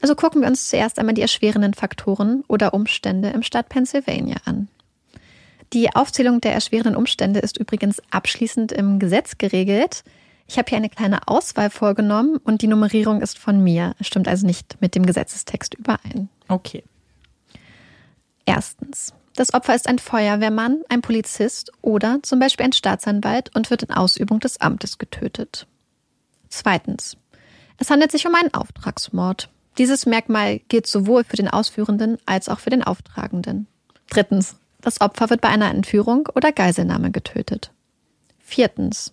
[0.00, 4.68] Also gucken wir uns zuerst einmal die erschwerenden Faktoren oder Umstände im Staat Pennsylvania an.
[5.74, 10.04] Die Aufzählung der erschwerenden Umstände ist übrigens abschließend im Gesetz geregelt.
[10.50, 14.44] Ich habe hier eine kleine Auswahl vorgenommen und die Nummerierung ist von mir, stimmt also
[14.44, 16.28] nicht mit dem Gesetzestext überein.
[16.48, 16.82] Okay.
[18.46, 19.14] Erstens.
[19.36, 23.92] Das Opfer ist ein Feuerwehrmann, ein Polizist oder zum Beispiel ein Staatsanwalt und wird in
[23.92, 25.68] Ausübung des Amtes getötet.
[26.48, 27.16] Zweitens.
[27.78, 29.50] Es handelt sich um einen Auftragsmord.
[29.78, 33.68] Dieses Merkmal gilt sowohl für den Ausführenden als auch für den Auftragenden.
[34.08, 34.56] Drittens.
[34.80, 37.70] Das Opfer wird bei einer Entführung oder Geiselnahme getötet.
[38.40, 39.12] Viertens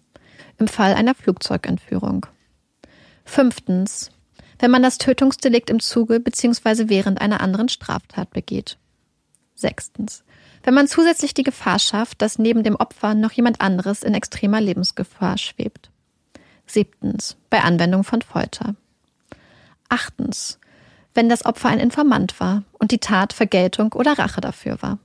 [0.58, 2.26] im Fall einer Flugzeugentführung.
[3.26, 4.12] Fünftens,
[4.60, 6.90] wenn man das Tötungsdelikt im Zuge bzw.
[6.90, 8.78] während einer anderen Straftat begeht.
[9.56, 10.24] Sechstens,
[10.64, 14.62] wenn man zusätzlich die Gefahr schafft, dass neben dem Opfer noch jemand anderes in extremer
[14.62, 15.90] Lebensgefahr schwebt.
[16.66, 18.76] Siebtens, bei Anwendung von Folter.
[19.90, 20.60] Achtens,
[21.14, 25.00] wenn das Opfer ein Informant war und die Tat Vergeltung oder Rache dafür war.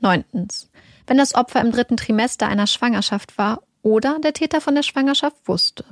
[0.00, 0.70] Neuntens,
[1.06, 5.36] wenn das Opfer im dritten Trimester einer Schwangerschaft war oder der Täter von der Schwangerschaft
[5.46, 5.84] wusste.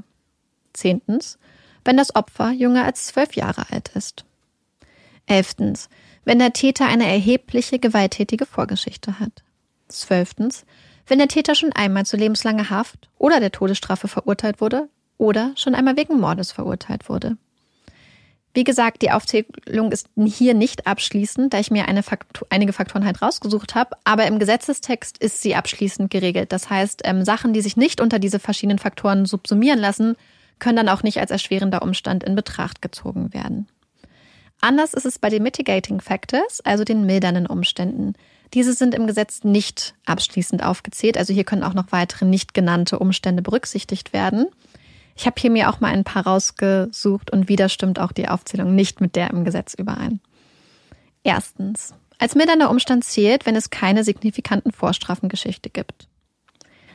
[0.72, 1.38] Zehntens,
[1.84, 4.24] wenn das Opfer jünger als zwölf Jahre alt ist.
[5.26, 5.88] Elftens,
[6.24, 9.42] wenn der Täter eine erhebliche gewalttätige Vorgeschichte hat.
[9.88, 10.64] Zwölftens,
[11.06, 15.74] wenn der Täter schon einmal zu lebenslanger Haft oder der Todesstrafe verurteilt wurde oder schon
[15.74, 17.36] einmal wegen Mordes verurteilt wurde.
[18.52, 23.22] Wie gesagt, die Aufzählung ist hier nicht abschließend, da ich mir Faktor, einige Faktoren halt
[23.22, 26.50] rausgesucht habe, aber im Gesetzestext ist sie abschließend geregelt.
[26.52, 30.16] Das heißt, ähm, Sachen, die sich nicht unter diese verschiedenen Faktoren subsumieren lassen,
[30.58, 33.68] können dann auch nicht als erschwerender Umstand in Betracht gezogen werden.
[34.60, 38.14] Anders ist es bei den Mitigating Factors, also den mildernden Umständen.
[38.52, 42.98] Diese sind im Gesetz nicht abschließend aufgezählt, also hier können auch noch weitere nicht genannte
[42.98, 44.46] Umstände berücksichtigt werden.
[45.20, 48.74] Ich habe hier mir auch mal ein paar rausgesucht und wieder stimmt auch die Aufzählung
[48.74, 50.18] nicht mit der im Gesetz überein.
[51.22, 51.92] Erstens.
[52.16, 56.08] Als mildernder Umstand zählt, wenn es keine signifikanten Vorstrafengeschichte gibt.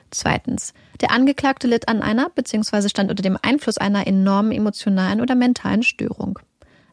[0.10, 0.74] Zweitens.
[1.02, 2.90] Der Angeklagte litt an einer bzw.
[2.90, 6.40] stand unter dem Einfluss einer enormen emotionalen oder mentalen Störung.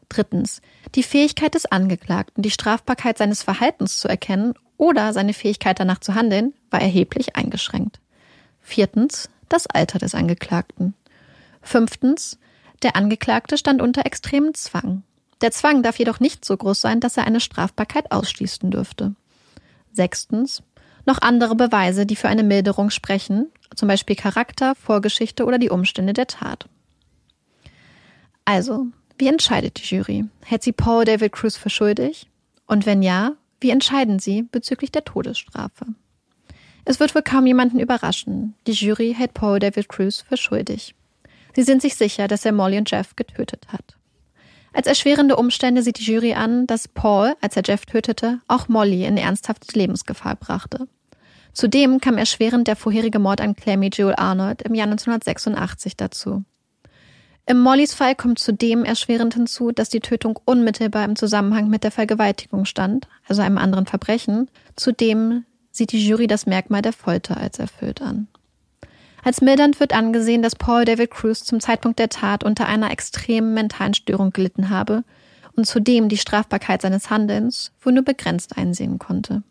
[0.09, 0.61] Drittens.
[0.93, 6.13] Die Fähigkeit des Angeklagten, die Strafbarkeit seines Verhaltens zu erkennen oder seine Fähigkeit danach zu
[6.13, 7.99] handeln, war erheblich eingeschränkt.
[8.61, 9.31] Viertens.
[9.49, 10.93] Das Alter des Angeklagten.
[11.63, 12.37] Fünftens,
[12.83, 15.03] der Angeklagte stand unter extremem Zwang.
[15.41, 19.15] Der Zwang darf jedoch nicht so groß sein, dass er eine Strafbarkeit ausschließen dürfte.
[19.91, 20.63] Sechstens,
[21.05, 26.13] noch andere Beweise, die für eine Milderung sprechen, zum Beispiel Charakter, Vorgeschichte oder die Umstände
[26.13, 26.67] der Tat.
[28.45, 30.25] Also, wie entscheidet die Jury?
[30.43, 32.27] Hält sie Paul David Cruz für schuldig?
[32.67, 35.85] Und wenn ja, wie entscheiden sie bezüglich der Todesstrafe?
[36.85, 38.55] Es wird wohl kaum jemanden überraschen.
[38.67, 40.95] Die Jury hält Paul David Cruz für schuldig.
[41.55, 43.97] Sie sind sich sicher, dass er Molly und Jeff getötet hat.
[44.73, 49.05] Als erschwerende Umstände sieht die Jury an, dass Paul, als er Jeff tötete, auch Molly
[49.05, 50.87] in ernsthafte Lebensgefahr brachte.
[51.53, 56.43] Zudem kam erschwerend der vorherige Mord an Clemmy Jewel Arnold im Jahr 1986 dazu.
[57.45, 61.91] Im Mollys Fall kommt zudem erschwerend hinzu, dass die Tötung unmittelbar im Zusammenhang mit der
[61.91, 64.49] Vergewaltigung stand, also einem anderen Verbrechen.
[64.75, 68.27] Zudem sieht die Jury das Merkmal der Folter als erfüllt an.
[69.23, 73.53] Als mildernd wird angesehen, dass Paul David Cruz zum Zeitpunkt der Tat unter einer extremen
[73.53, 75.03] mentalen Störung gelitten habe
[75.55, 79.43] und zudem die Strafbarkeit seines Handelns wohl nur begrenzt einsehen konnte.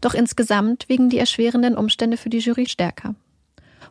[0.00, 3.16] Doch insgesamt wiegen die erschwerenden Umstände für die Jury stärker.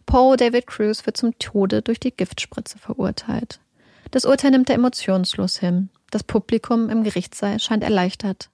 [0.06, 3.60] Paul David Cruz wird zum Tode durch die Giftspritze verurteilt.
[4.12, 5.90] Das Urteil nimmt er emotionslos hin.
[6.12, 8.50] Das Publikum im Gerichtssaal scheint erleichtert.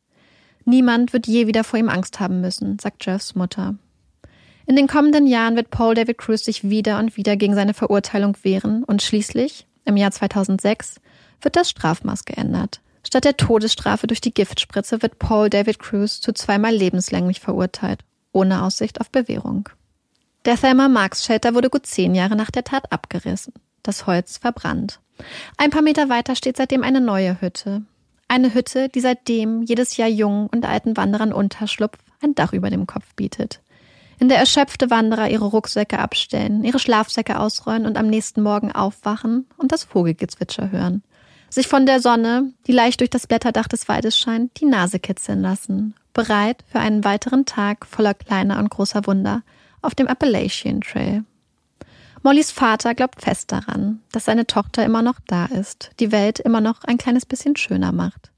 [0.66, 3.76] Niemand wird je wieder vor ihm Angst haben müssen, sagt Jeffs Mutter.
[4.66, 8.38] In den kommenden Jahren wird Paul David Cruz sich wieder und wieder gegen seine Verurteilung
[8.44, 11.02] wehren und schließlich, im Jahr 2006,
[11.42, 12.80] wird das Strafmaß geändert.
[13.06, 18.64] Statt der Todesstrafe durch die Giftspritze wird Paul David Cruz zu zweimal lebenslänglich verurteilt, ohne
[18.64, 19.68] Aussicht auf Bewährung.
[20.46, 25.02] Der Thelma Marks Shelter wurde gut zehn Jahre nach der Tat abgerissen, das Holz verbrannt.
[25.58, 27.84] Ein paar Meter weiter steht seitdem eine neue Hütte.
[28.30, 32.88] Eine Hütte, die seitdem jedes Jahr jungen und alten Wanderern Unterschlupf, ein Dach über dem
[32.88, 33.60] Kopf bietet
[34.24, 39.48] in der erschöpfte Wanderer ihre Rucksäcke abstellen, ihre Schlafsäcke ausrollen und am nächsten Morgen aufwachen
[39.58, 41.04] und das Vogelgezwitscher hören.
[41.50, 45.42] Sich von der Sonne, die leicht durch das Blätterdach des Waldes scheint, die Nase kitzeln
[45.42, 49.44] lassen, bereit für einen weiteren Tag voller kleiner und großer Wunder
[49.82, 51.26] auf dem Appalachian Trail.
[52.22, 56.62] Mollys Vater glaubt fest daran, dass seine Tochter immer noch da ist, die Welt immer
[56.62, 58.32] noch ein kleines bisschen schöner macht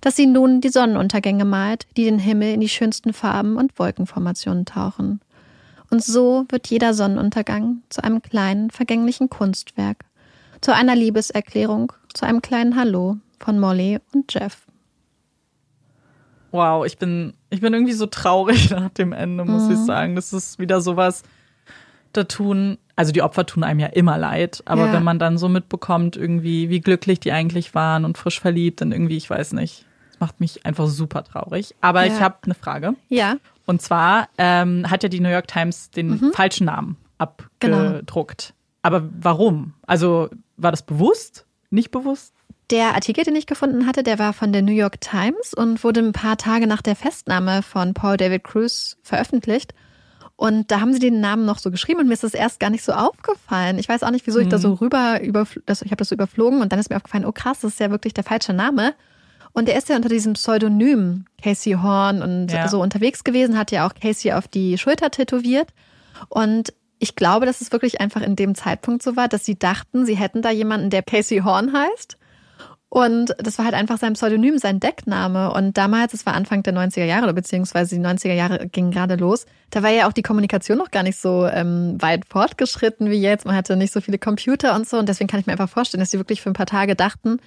[0.00, 4.64] dass sie nun die Sonnenuntergänge malt, die den Himmel in die schönsten Farben und Wolkenformationen
[4.64, 5.20] tauchen.
[5.92, 10.06] Und so wird jeder Sonnenuntergang zu einem kleinen, vergänglichen Kunstwerk,
[10.62, 14.66] zu einer Liebeserklärung, zu einem kleinen Hallo von Molly und Jeff.
[16.50, 19.72] Wow, ich bin, ich bin irgendwie so traurig nach dem Ende, muss mhm.
[19.72, 20.16] ich sagen.
[20.16, 21.24] Das ist wieder sowas,
[22.14, 24.94] da tun, also die Opfer tun einem ja immer leid, aber ja.
[24.94, 28.92] wenn man dann so mitbekommt, irgendwie, wie glücklich die eigentlich waren und frisch verliebt, dann
[28.92, 31.74] irgendwie, ich weiß nicht, das macht mich einfach super traurig.
[31.82, 32.14] Aber ja.
[32.14, 32.94] ich habe eine Frage.
[33.10, 33.36] Ja.
[33.66, 36.32] Und zwar ähm, hat ja die New York Times den mhm.
[36.32, 38.48] falschen Namen abgedruckt.
[38.48, 38.58] Genau.
[38.82, 39.74] Aber warum?
[39.86, 41.46] Also war das bewusst?
[41.70, 42.34] Nicht bewusst?
[42.70, 46.00] Der Artikel, den ich gefunden hatte, der war von der New York Times und wurde
[46.00, 49.74] ein paar Tage nach der Festnahme von Paul David Cruz veröffentlicht.
[50.36, 52.70] Und da haben sie den Namen noch so geschrieben und mir ist das erst gar
[52.70, 53.78] nicht so aufgefallen.
[53.78, 54.74] Ich weiß auch nicht, wieso ich da so mhm.
[54.74, 57.74] rüber über, ich habe das so überflogen und dann ist mir aufgefallen, oh krass, das
[57.74, 58.94] ist ja wirklich der falsche Name.
[59.52, 62.68] Und er ist ja unter diesem Pseudonym Casey Horn und ja.
[62.68, 65.68] so unterwegs gewesen, hat ja auch Casey auf die Schulter tätowiert.
[66.28, 70.06] Und ich glaube, dass es wirklich einfach in dem Zeitpunkt so war, dass sie dachten,
[70.06, 72.16] sie hätten da jemanden, der Casey Horn heißt.
[72.88, 75.50] Und das war halt einfach sein Pseudonym, sein Deckname.
[75.50, 79.16] Und damals, es war Anfang der 90er Jahre oder beziehungsweise die 90er Jahre gingen gerade
[79.16, 83.18] los, da war ja auch die Kommunikation noch gar nicht so ähm, weit fortgeschritten wie
[83.18, 83.46] jetzt.
[83.46, 84.98] Man hatte nicht so viele Computer und so.
[84.98, 87.38] Und deswegen kann ich mir einfach vorstellen, dass sie wirklich für ein paar Tage dachten,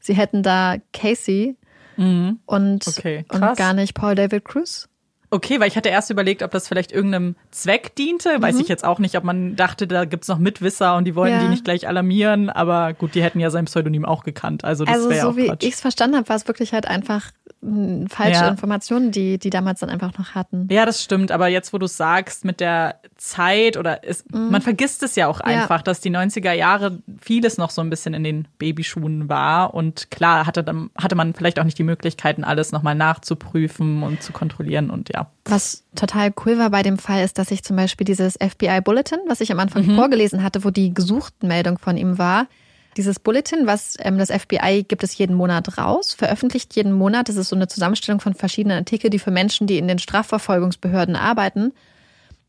[0.00, 1.56] sie hätten da Casey
[1.96, 2.40] mhm.
[2.46, 4.88] und, okay, und gar nicht Paul David Cruz.
[5.32, 8.42] Okay, weil ich hatte erst überlegt, ob das vielleicht irgendeinem Zweck diente.
[8.42, 8.62] Weiß mhm.
[8.62, 11.40] ich jetzt auch nicht, ob man dachte, da gibt's noch Mitwisser und die wollen ja.
[11.40, 12.50] die nicht gleich alarmieren.
[12.50, 14.64] Aber gut, die hätten ja sein Pseudonym auch gekannt.
[14.64, 16.88] Also das also wäre so auch wie ich es verstanden habe, war es wirklich halt
[16.88, 17.30] einfach
[18.08, 18.48] falsche ja.
[18.48, 20.66] Informationen, die die damals dann einfach noch hatten.
[20.70, 21.30] Ja, das stimmt.
[21.30, 24.50] Aber jetzt, wo du sagst, mit der Zeit oder ist, mhm.
[24.50, 25.82] man vergisst es ja auch einfach, ja.
[25.82, 29.74] dass die 90er Jahre vieles noch so ein bisschen in den Babyschuhen war.
[29.74, 34.22] Und klar hatte, dann, hatte man vielleicht auch nicht die Möglichkeiten, alles nochmal nachzuprüfen und
[34.22, 35.30] zu kontrollieren und ja.
[35.44, 39.42] Was total cool war bei dem Fall ist, dass ich zum Beispiel dieses FBI-Bulletin, was
[39.42, 39.96] ich am Anfang mhm.
[39.96, 42.46] vorgelesen hatte, wo die Gesuchtenmeldung von ihm war,
[43.00, 47.30] dieses Bulletin, was ähm, das FBI gibt es jeden Monat raus, veröffentlicht jeden Monat.
[47.30, 51.16] Das ist so eine Zusammenstellung von verschiedenen Artikeln, die für Menschen, die in den Strafverfolgungsbehörden
[51.16, 51.72] arbeiten,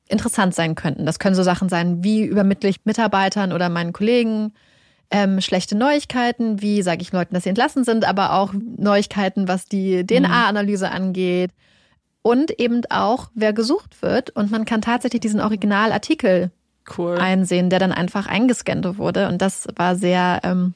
[0.09, 1.05] interessant sein könnten.
[1.05, 4.53] Das können so Sachen sein, wie übermittle ich Mitarbeitern oder meinen Kollegen
[5.09, 9.65] ähm, schlechte Neuigkeiten, wie sage ich Leuten, dass sie entlassen sind, aber auch Neuigkeiten, was
[9.67, 11.51] die DNA-Analyse angeht.
[12.23, 14.29] Und eben auch, wer gesucht wird.
[14.31, 16.51] Und man kann tatsächlich diesen Originalartikel
[16.97, 17.17] cool.
[17.17, 19.27] einsehen, der dann einfach eingescannt wurde.
[19.27, 20.73] Und das war sehr ähm,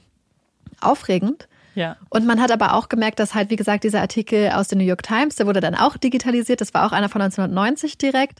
[0.81, 1.47] aufregend.
[1.75, 1.97] Ja.
[2.09, 4.85] Und man hat aber auch gemerkt, dass halt, wie gesagt, dieser Artikel aus der New
[4.85, 6.61] York Times, der wurde dann auch digitalisiert.
[6.61, 8.39] Das war auch einer von 1990 direkt.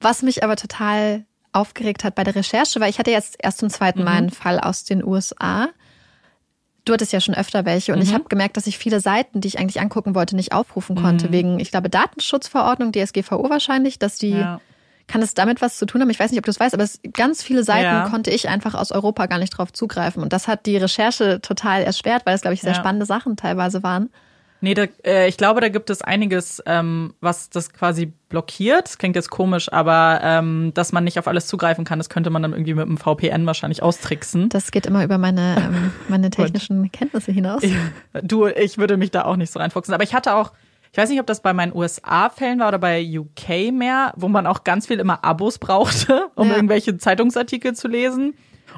[0.00, 3.70] Was mich aber total aufgeregt hat bei der Recherche, weil ich hatte jetzt erst zum
[3.70, 4.16] zweiten Mal mhm.
[4.16, 5.68] einen Fall aus den USA.
[6.84, 8.04] Du hattest ja schon öfter welche und mhm.
[8.04, 11.28] ich habe gemerkt, dass ich viele Seiten, die ich eigentlich angucken wollte, nicht aufrufen konnte,
[11.28, 11.32] mhm.
[11.32, 14.60] wegen, ich glaube, Datenschutzverordnung, DSGVO wahrscheinlich, dass die ja.
[15.08, 16.10] Kann es damit was zu tun haben?
[16.10, 18.08] Ich weiß nicht, ob du es weißt, aber es, ganz viele Seiten ja.
[18.08, 20.22] konnte ich einfach aus Europa gar nicht drauf zugreifen.
[20.22, 22.78] Und das hat die Recherche total erschwert, weil es, glaube ich, sehr ja.
[22.78, 24.10] spannende Sachen teilweise waren.
[24.60, 28.86] Nee, da, äh, ich glaube, da gibt es einiges, ähm, was das quasi blockiert.
[28.86, 32.30] Das klingt jetzt komisch, aber ähm, dass man nicht auf alles zugreifen kann, das könnte
[32.30, 34.48] man dann irgendwie mit einem VPN wahrscheinlich austricksen.
[34.48, 37.62] Das geht immer über meine, ähm, meine technischen Kenntnisse hinaus.
[37.62, 37.74] Ich,
[38.22, 39.94] du, ich würde mich da auch nicht so reinfuchsen.
[39.94, 40.52] Aber ich hatte auch,
[40.96, 44.46] ich weiß nicht, ob das bei meinen USA-Fällen war oder bei UK mehr, wo man
[44.46, 46.54] auch ganz viel immer Abos brauchte, um Ja.
[46.56, 48.32] irgendwelche Zeitungsartikel zu lesen.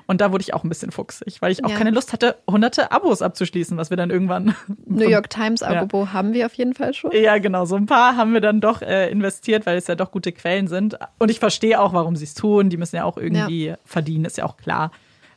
[0.09, 1.77] Und da wurde ich auch ein bisschen fuchsig, weil ich auch Ja.
[1.77, 4.57] keine Lust hatte, hunderte Abos abzuschließen, was wir dann irgendwann.
[4.87, 5.87] New York Times Ja.
[6.12, 7.12] Haben wir auf jeden Fall schon.
[7.12, 7.66] Ja, genau.
[7.66, 10.66] So ein paar haben wir dann doch äh, investiert, weil es ja doch gute Quellen
[10.66, 10.99] sind.
[11.19, 12.69] Und ich verstehe auch, warum sie es tun.
[12.69, 14.91] Die müssen ja auch irgendwie verdienen, ist ja auch klar.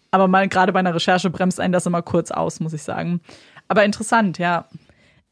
[0.09, 3.21] Aber mal gerade bei einer Recherche bremst einen das immer kurz aus, muss ich sagen.
[3.67, 4.65] Aber interessant, ja.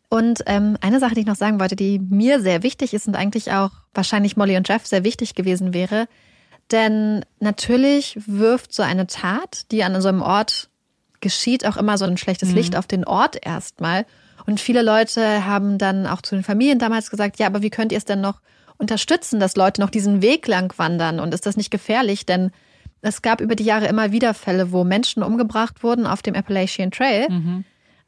[0.10, 3.16] Und ähm, eine Sache, die ich noch sagen wollte, die mir sehr wichtig ist und
[3.16, 6.08] eigentlich auch wahrscheinlich Molly und Jeff sehr wichtig gewesen wäre.
[6.72, 10.70] Denn natürlich wirft so eine Tat, die an so einem Ort
[11.22, 14.06] geschieht, auch immer so ein schlechtes Licht auf den Ort erstmal.
[14.46, 17.92] Und viele Leute haben dann auch zu den Familien damals gesagt, ja, aber wie könnt
[17.92, 18.42] ihr es denn noch
[18.78, 21.20] unterstützen, dass Leute noch diesen Weg lang wandern?
[21.20, 22.26] Und ist das nicht gefährlich?
[22.26, 22.52] Denn
[23.02, 26.92] es gab über die Jahre immer wieder Fälle, wo Menschen umgebracht wurden auf dem Appalachian
[26.92, 27.28] Trail.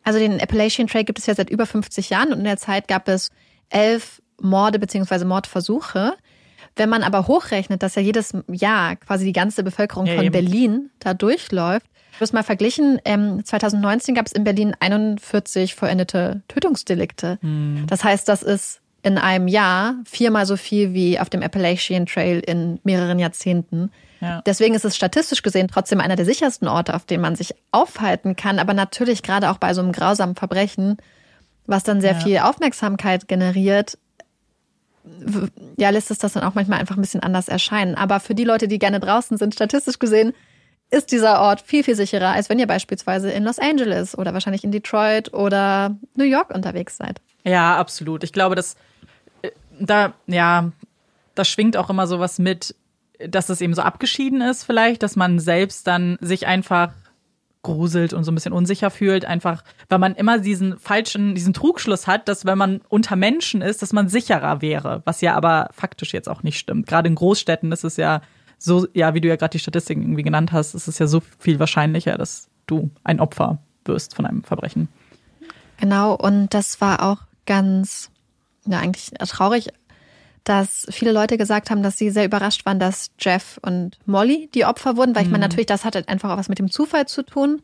[0.04, 2.88] Also den Appalachian Trail gibt es ja seit über 50 Jahren und in der Zeit
[2.88, 3.30] gab es
[3.70, 6.14] elf Morde beziehungsweise Mordversuche.
[6.76, 10.32] Wenn man aber hochrechnet, dass ja jedes Jahr quasi die ganze Bevölkerung Ja, von eben.
[10.32, 16.42] Berlin da durchläuft, du hast mal verglichen, ähm, 2019 gab es in Berlin 41 vollendete
[16.48, 17.40] Tötungsdelikte.
[17.42, 17.86] Hm.
[17.88, 22.40] Das heißt, das ist in einem Jahr viermal so viel wie auf dem Appalachian Trail
[22.40, 23.92] in mehreren Jahrzehnten.
[24.20, 24.42] Ja.
[24.46, 28.36] Deswegen ist es statistisch gesehen trotzdem einer der sichersten Orte, auf denen man sich aufhalten
[28.36, 28.60] kann.
[28.60, 30.98] Aber natürlich gerade auch bei so einem grausamen Verbrechen,
[31.66, 32.20] was dann sehr Ja.
[32.20, 33.98] viel Aufmerksamkeit generiert,
[35.78, 37.96] ja, lässt es das dann auch manchmal einfach ein bisschen anders erscheinen.
[37.96, 40.34] Aber für die Leute, die gerne draußen sind, statistisch gesehen,
[40.92, 44.64] ist dieser Ort viel, viel sicherer, als wenn ihr beispielsweise in Los Angeles oder wahrscheinlich
[44.64, 47.20] in Detroit oder New York unterwegs seid.
[47.44, 48.24] Ja, absolut.
[48.24, 48.76] Ich glaube, dass
[49.82, 50.72] da, ja,
[51.36, 52.76] da schwingt auch immer sowas mit,
[53.20, 56.94] dass es eben so abgeschieden ist, vielleicht, dass man selbst dann sich einfach
[57.64, 62.08] gruselt und so ein bisschen unsicher fühlt, einfach, weil man immer diesen falschen, diesen Trugschluss
[62.08, 66.14] hat, dass wenn man unter Menschen ist, dass man sicherer wäre, was ja aber faktisch
[66.14, 66.88] jetzt auch nicht stimmt.
[66.88, 68.22] Gerade in Großstädten ist es ja
[68.58, 71.22] so, ja, wie du ja gerade die Statistiken irgendwie genannt hast, ist es ja so
[71.40, 74.88] viel wahrscheinlicher, dass du ein Opfer wirst von einem Verbrechen.
[75.78, 78.12] Genau, und das war auch ganz,
[78.66, 79.70] ja, eigentlich traurig,
[80.44, 84.66] dass viele Leute gesagt haben, dass sie sehr überrascht waren, dass Jeff und Molly die
[84.66, 87.08] Opfer wurden, weil ich meine, natürlich, das hat halt einfach auch was mit dem Zufall
[87.08, 87.62] zu tun.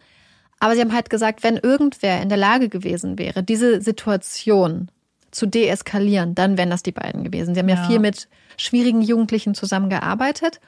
[0.60, 4.90] Aber sie haben halt gesagt, wenn irgendwer in der Lage gewesen wäre, diese Situation
[5.32, 7.54] zu deeskalieren, dann wären das die beiden gewesen.
[7.54, 7.88] Sie haben ja, Ja.
[7.88, 8.28] viel mit
[8.58, 10.60] schwierigen Jugendlichen zusammengearbeitet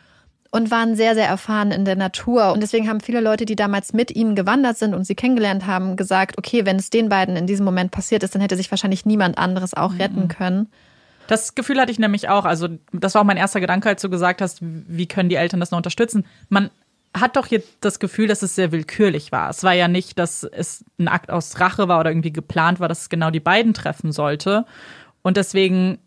[0.51, 2.51] und waren sehr, sehr erfahren in der Natur.
[2.53, 5.95] Und deswegen haben viele Leute, die damals mit ihnen gewandert sind und sie kennengelernt haben,
[5.95, 9.05] gesagt, okay, wenn es den beiden in diesem Moment passiert ist, dann hätte sich wahrscheinlich
[9.05, 10.67] niemand anderes auch retten können.
[11.27, 12.45] Das Gefühl hatte ich nämlich auch.
[12.45, 15.59] Also, das war auch mein erster Gedanke, als du gesagt hast, wie können die Eltern
[15.59, 16.25] das noch unterstützen?
[16.49, 16.71] Man
[17.15, 19.51] hat doch hier das Gefühl, dass es sehr willkürlich war.
[19.51, 22.87] Es war ja nicht, dass es ein Akt aus Rache war oder irgendwie geplant war,
[22.87, 24.65] dass es genau die beiden treffen sollte.
[25.21, 25.99] Und deswegen,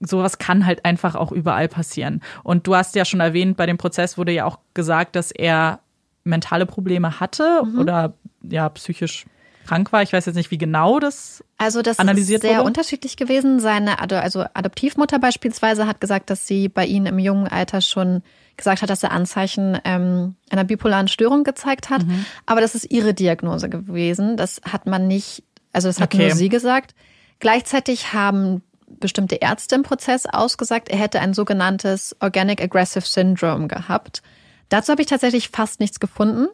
[0.00, 2.22] sowas kann halt einfach auch überall passieren.
[2.42, 5.80] Und du hast ja schon erwähnt, bei dem Prozess wurde ja auch gesagt, dass er
[6.24, 9.26] mentale Probleme hatte oder ja, psychisch
[9.66, 10.02] krank war.
[10.02, 12.68] Ich weiß jetzt nicht, wie genau das Also das Analysiert ist sehr wurde?
[12.68, 13.58] unterschiedlich gewesen.
[13.60, 18.22] Seine also Adoptivmutter beispielsweise hat gesagt, dass sie bei ihm im jungen Alter schon
[18.56, 22.04] gesagt hat, dass er Anzeichen ähm, einer bipolaren Störung gezeigt hat.
[22.06, 22.24] Mhm.
[22.46, 24.36] Aber das ist ihre Diagnose gewesen.
[24.36, 25.42] Das hat man nicht,
[25.72, 26.26] also das hat Okay.
[26.28, 26.94] nur sie gesagt.
[27.38, 34.22] Gleichzeitig haben bestimmte Ärzte im Prozess ausgesagt, er hätte ein sogenanntes Organic Aggressive Syndrome gehabt.
[34.68, 36.48] Dazu habe ich tatsächlich fast nichts gefunden.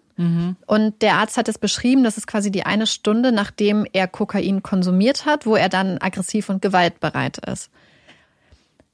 [0.66, 4.62] Und der Arzt hat es beschrieben, das ist quasi die eine Stunde, nachdem er Kokain
[4.62, 7.70] konsumiert hat, wo er dann aggressiv und gewaltbereit ist.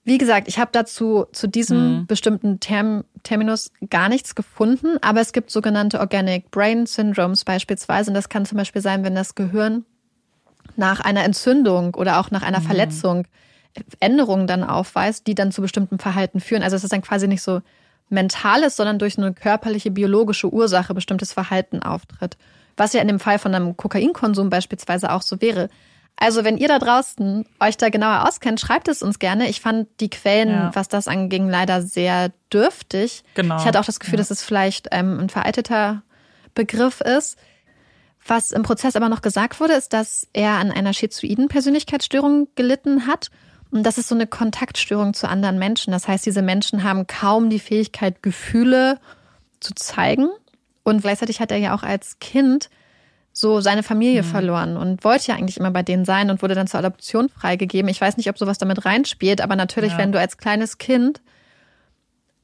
[0.04, 5.32] Wie gesagt, ich habe dazu zu diesem bestimmten Term, Terminus gar nichts gefunden, aber es
[5.32, 8.10] gibt sogenannte Organic Brain Syndromes beispielsweise.
[8.10, 9.84] Und das kann zum Beispiel sein, wenn das Gehirn
[10.76, 13.26] nach einer Entzündung oder auch nach einer Verletzung
[14.00, 16.62] Änderungen dann aufweist, die dann zu bestimmten Verhalten führen.
[16.62, 17.60] Also es ist dann quasi nicht so
[18.08, 22.36] mentales, sondern durch eine körperliche, biologische Ursache bestimmtes Verhalten auftritt.
[22.76, 25.68] Was ja in dem Fall von einem Kokainkonsum beispielsweise auch so wäre.
[26.16, 29.48] Also wenn ihr da draußen euch da genauer auskennt, schreibt es uns gerne.
[29.48, 30.70] Ich fand die Quellen, Ja.
[30.74, 33.22] was das anging, leider sehr dürftig.
[33.34, 33.56] Genau.
[33.58, 34.18] Ich hatte auch das Gefühl, Ja.
[34.22, 36.02] dass es vielleicht ähm, ein veralteter
[36.54, 37.38] Begriff ist.
[38.28, 43.06] Was im Prozess aber noch gesagt wurde, ist, dass er an einer schizoiden Persönlichkeitsstörung gelitten
[43.06, 43.30] hat.
[43.70, 45.92] Und das ist so eine Kontaktstörung zu anderen Menschen.
[45.92, 48.98] Das heißt, diese Menschen haben kaum die Fähigkeit, Gefühle
[49.60, 50.28] zu zeigen.
[50.82, 52.68] Und gleichzeitig hat er ja auch als Kind
[53.32, 54.26] so seine Familie mhm.
[54.26, 57.88] verloren und wollte ja eigentlich immer bei denen sein und wurde dann zur Adoption freigegeben.
[57.88, 59.98] Ich weiß nicht, ob sowas damit reinspielt, aber natürlich, ja.
[59.98, 61.22] wenn du als kleines Kind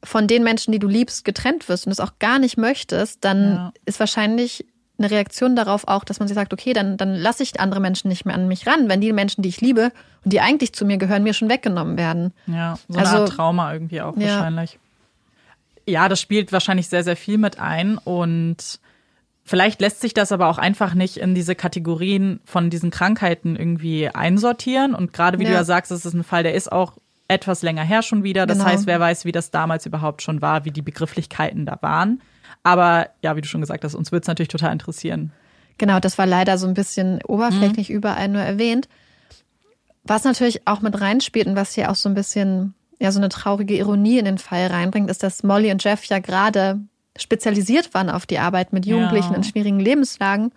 [0.02, 3.54] von den Menschen, die du liebst, getrennt wirst und es auch gar nicht möchtest, dann
[3.54, 3.72] ja.
[3.84, 4.66] ist wahrscheinlich
[4.98, 8.08] eine Reaktion darauf auch, dass man sich sagt, okay, dann, dann lasse ich andere Menschen
[8.08, 9.90] nicht mehr an mich ran, wenn die Menschen, die ich liebe
[10.24, 12.32] und die eigentlich zu mir gehören, mir schon weggenommen werden.
[12.46, 14.28] Ja, so also, eine Art Trauma irgendwie auch ja.
[14.28, 14.78] wahrscheinlich.
[15.86, 18.80] Ja, das spielt wahrscheinlich sehr, sehr viel mit ein und
[19.46, 24.08] Vielleicht lässt sich das aber auch einfach nicht in diese Kategorien von diesen Krankheiten irgendwie
[24.08, 24.94] einsortieren.
[24.94, 25.50] Und gerade wie ja.
[25.50, 26.94] du ja sagst, das ist ein Fall, der ist auch
[27.28, 28.46] etwas länger her schon wieder.
[28.46, 28.70] Das genau.
[28.70, 32.22] heißt, wer weiß, wie das damals überhaupt schon war, wie die Begrifflichkeiten da waren.
[32.64, 35.30] Aber ja, wie du schon gesagt hast, uns wird es natürlich total interessieren.
[35.78, 37.96] Genau, das war leider so ein bisschen oberflächlich mhm.
[37.96, 38.88] überall nur erwähnt.
[40.02, 43.28] Was natürlich auch mit reinspielt und was hier auch so ein bisschen, ja, so eine
[43.28, 46.80] traurige Ironie in den Fall reinbringt, ist, dass Molly und Jeff ja gerade
[47.16, 49.36] spezialisiert waren auf die Arbeit mit Jugendlichen ja.
[49.36, 50.52] in schwierigen Lebenslagen.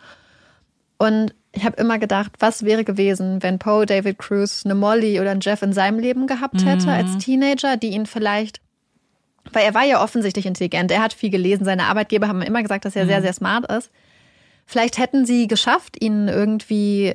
[0.97, 5.31] Und ich habe immer gedacht, was wäre gewesen, wenn Poe David Cruz eine Molly oder
[5.31, 6.91] einen Jeff in seinem Leben gehabt hätte mhm.
[6.91, 8.61] als Teenager, die ihn vielleicht,
[9.53, 12.85] weil er war ja offensichtlich intelligent, er hat viel gelesen, seine Arbeitgeber haben immer gesagt,
[12.85, 13.09] dass er mhm.
[13.09, 13.91] sehr, sehr smart ist.
[14.65, 17.13] Vielleicht hätten sie geschafft, ihn irgendwie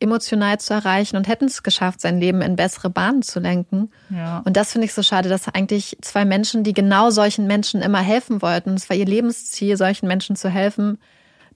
[0.00, 3.90] emotional zu erreichen und hätten es geschafft, sein Leben in bessere Bahnen zu lenken.
[4.10, 4.42] Ja.
[4.44, 8.00] Und das finde ich so schade, dass eigentlich zwei Menschen, die genau solchen Menschen immer
[8.00, 10.98] helfen wollten, es war ihr Lebensziel, solchen Menschen zu helfen,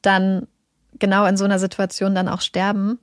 [0.02, 0.46] dann
[0.98, 2.98] genau in so einer Situation dann auch sterben.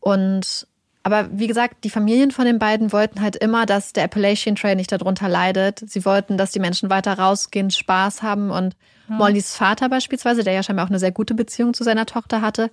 [0.00, 0.66] Und
[1.04, 4.76] aber wie gesagt, die Familien von den beiden wollten halt immer, dass der Appalachian Trail
[4.76, 5.82] nicht darunter leidet.
[5.84, 8.50] Sie wollten, dass die Menschen weiter rausgehen, Spaß haben.
[8.50, 8.76] Und
[9.08, 9.16] ja.
[9.16, 12.70] Mollys Vater beispielsweise, der ja scheinbar auch eine sehr gute Beziehung zu seiner Tochter hatte,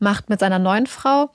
[0.00, 1.30] macht mit seiner neuen Frau,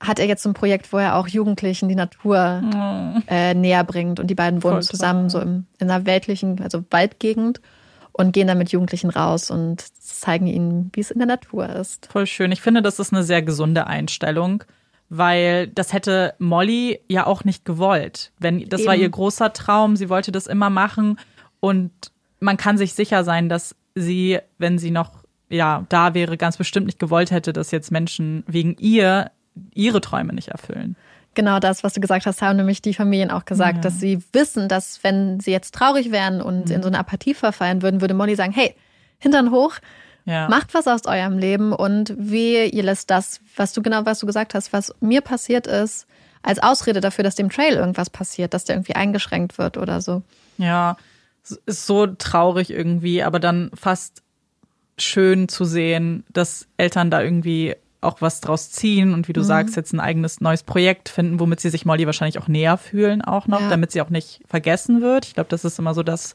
[0.00, 3.20] hat er jetzt so ein Projekt, wo er auch Jugendlichen die Natur oh.
[3.28, 4.18] äh, näher bringt.
[4.18, 5.30] Und die beiden wohnen Voll zusammen toll.
[5.30, 7.60] so im, in einer weltlichen, also Waldgegend
[8.12, 12.08] und gehen dann mit Jugendlichen raus und zeigen ihnen, wie es in der Natur ist.
[12.10, 12.50] Voll schön.
[12.50, 14.64] Ich finde, das ist eine sehr gesunde Einstellung,
[15.08, 18.32] weil das hätte Molly ja auch nicht gewollt.
[18.38, 18.88] Wenn das Eben.
[18.88, 21.18] war ihr großer Traum, sie wollte das immer machen
[21.60, 21.90] und
[22.40, 26.86] man kann sich sicher sein, dass sie, wenn sie noch ja, da wäre, ganz bestimmt
[26.86, 29.30] nicht gewollt hätte, dass jetzt Menschen wegen ihr
[29.74, 30.96] ihre Träume nicht erfüllen.
[31.34, 33.80] Genau das, was du gesagt hast, haben nämlich die Familien auch gesagt, ja.
[33.82, 36.74] dass sie wissen, dass wenn sie jetzt traurig wären und mhm.
[36.74, 38.74] in so eine Apathie verfallen würden, würde Molly sagen, hey,
[39.18, 39.74] Hintern hoch,
[40.26, 40.48] ja.
[40.48, 44.26] macht was aus eurem Leben und wehe, ihr lässt das, was du genau, was du
[44.26, 46.06] gesagt hast, was mir passiert ist,
[46.42, 50.22] als Ausrede dafür, dass dem Trail irgendwas passiert, dass der irgendwie eingeschränkt wird oder so.
[50.58, 50.96] Ja,
[51.64, 54.22] ist so traurig irgendwie, aber dann fast
[54.98, 59.46] schön zu sehen, dass Eltern da irgendwie auch was draus ziehen und wie du mhm.
[59.46, 63.22] sagst, jetzt ein eigenes neues Projekt finden, womit sie sich Molly wahrscheinlich auch näher fühlen,
[63.22, 63.68] auch noch, ja.
[63.68, 65.26] damit sie auch nicht vergessen wird.
[65.26, 66.34] Ich glaube, das ist immer so das,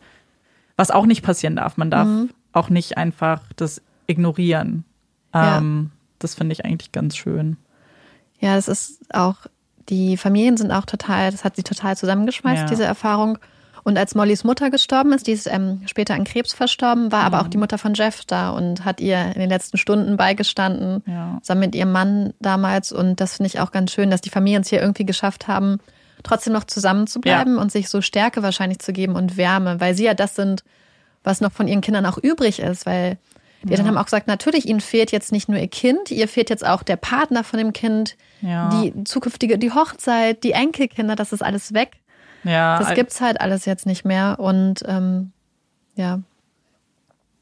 [0.76, 1.78] was auch nicht passieren darf.
[1.78, 2.30] Man darf mhm.
[2.54, 4.84] Auch nicht einfach das ignorieren.
[5.34, 5.58] Ja.
[5.58, 7.58] Ähm, das finde ich eigentlich ganz schön.
[8.40, 9.36] Ja, das ist auch,
[9.90, 12.68] die Familien sind auch total, das hat sie total zusammengeschmeißt, ja.
[12.68, 13.38] diese Erfahrung.
[13.84, 17.26] Und als Mollys Mutter gestorben ist, die ist ähm, später an Krebs verstorben, war mhm.
[17.26, 21.04] aber auch die Mutter von Jeff da und hat ihr in den letzten Stunden beigestanden,
[21.08, 21.40] ja.
[21.42, 22.92] zusammen mit ihrem Mann damals.
[22.92, 25.80] Und das finde ich auch ganz schön, dass die Familien es hier irgendwie geschafft haben,
[26.24, 27.62] trotzdem noch zusammen zu bleiben ja.
[27.62, 30.64] und sich so Stärke wahrscheinlich zu geben und Wärme, weil sie ja das sind,
[31.24, 33.18] was noch von ihren Kindern auch übrig ist, weil
[33.64, 36.50] die Eltern haben auch gesagt, natürlich, ihnen fehlt jetzt nicht nur ihr Kind, ihr fehlt
[36.50, 38.70] jetzt auch der Partner von dem Kind, ja.
[38.70, 41.92] die zukünftige, die Hochzeit, die Enkelkinder, das ist alles weg.
[42.44, 42.80] Ja.
[42.80, 45.32] Das gibt's halt alles jetzt nicht mehr und ähm,
[45.96, 46.22] ja.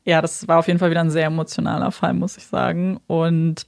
[0.03, 2.99] Ja, das war auf jeden Fall wieder ein sehr emotionaler Fall, muss ich sagen.
[3.07, 3.65] Und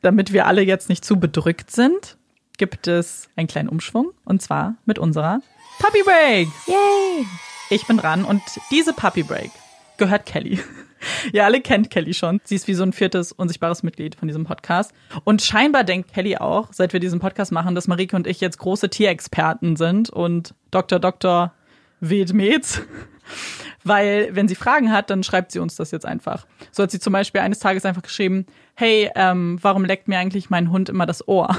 [0.00, 2.16] damit wir alle jetzt nicht zu bedrückt sind,
[2.56, 5.40] gibt es einen kleinen Umschwung und zwar mit unserer
[5.78, 6.48] Puppy Break.
[6.66, 7.26] Yay!
[7.68, 9.50] Ich bin dran und diese Puppy Break
[9.96, 10.60] gehört Kelly.
[11.32, 12.40] Ihr alle kennt Kelly schon.
[12.44, 14.92] Sie ist wie so ein viertes unsichtbares Mitglied von diesem Podcast.
[15.24, 18.58] Und scheinbar denkt Kelly auch, seit wir diesen Podcast machen, dass Marike und ich jetzt
[18.58, 21.00] große Tierexperten sind und Dr.
[21.00, 21.52] Dr.
[21.98, 22.82] Wildmetz.
[23.82, 26.46] Weil, wenn sie Fragen hat, dann schreibt sie uns das jetzt einfach.
[26.70, 30.50] So hat sie zum Beispiel eines Tages einfach geschrieben, hey, ähm, warum leckt mir eigentlich
[30.50, 31.56] mein Hund immer das Ohr?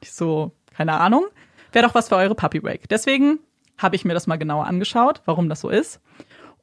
[0.00, 1.26] Ich so, keine Ahnung.
[1.72, 2.88] Wäre doch was für eure Puppy Break.
[2.88, 3.40] Deswegen
[3.78, 6.00] habe ich mir das mal genauer angeschaut, warum das so ist.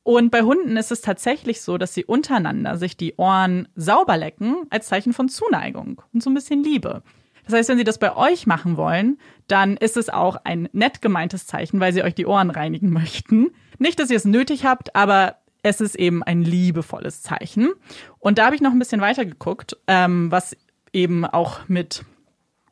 [0.04, 4.68] Und bei Hunden ist es tatsächlich so, dass sie untereinander sich die Ohren sauber lecken
[4.70, 7.02] als Zeichen von Zuneigung und so ein bisschen Liebe.
[7.46, 11.02] Das heißt, wenn sie das bei euch machen wollen, dann ist es auch ein nett
[11.02, 13.52] gemeintes Zeichen, weil sie euch die Ohren reinigen möchten.
[13.80, 17.72] Nicht, dass ihr es nötig habt, aber es ist eben ein liebevolles Zeichen.
[18.20, 20.56] Und da habe ich noch ein bisschen weiter geguckt, ähm, was
[20.94, 22.06] eben auch mit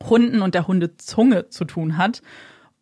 [0.08, 2.22] Hunden und der Hundezunge zu tun hat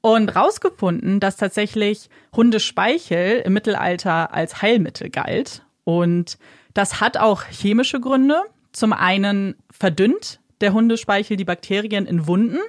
[0.02, 5.64] und rausgefunden, dass tatsächlich Hundespeichel im Mittelalter als Heilmittel galt.
[5.84, 6.38] Und
[6.74, 8.41] das hat auch chemische Gründe.
[8.72, 12.60] Zum einen verdünnt der Hundespeichel die Bakterien in Wunden.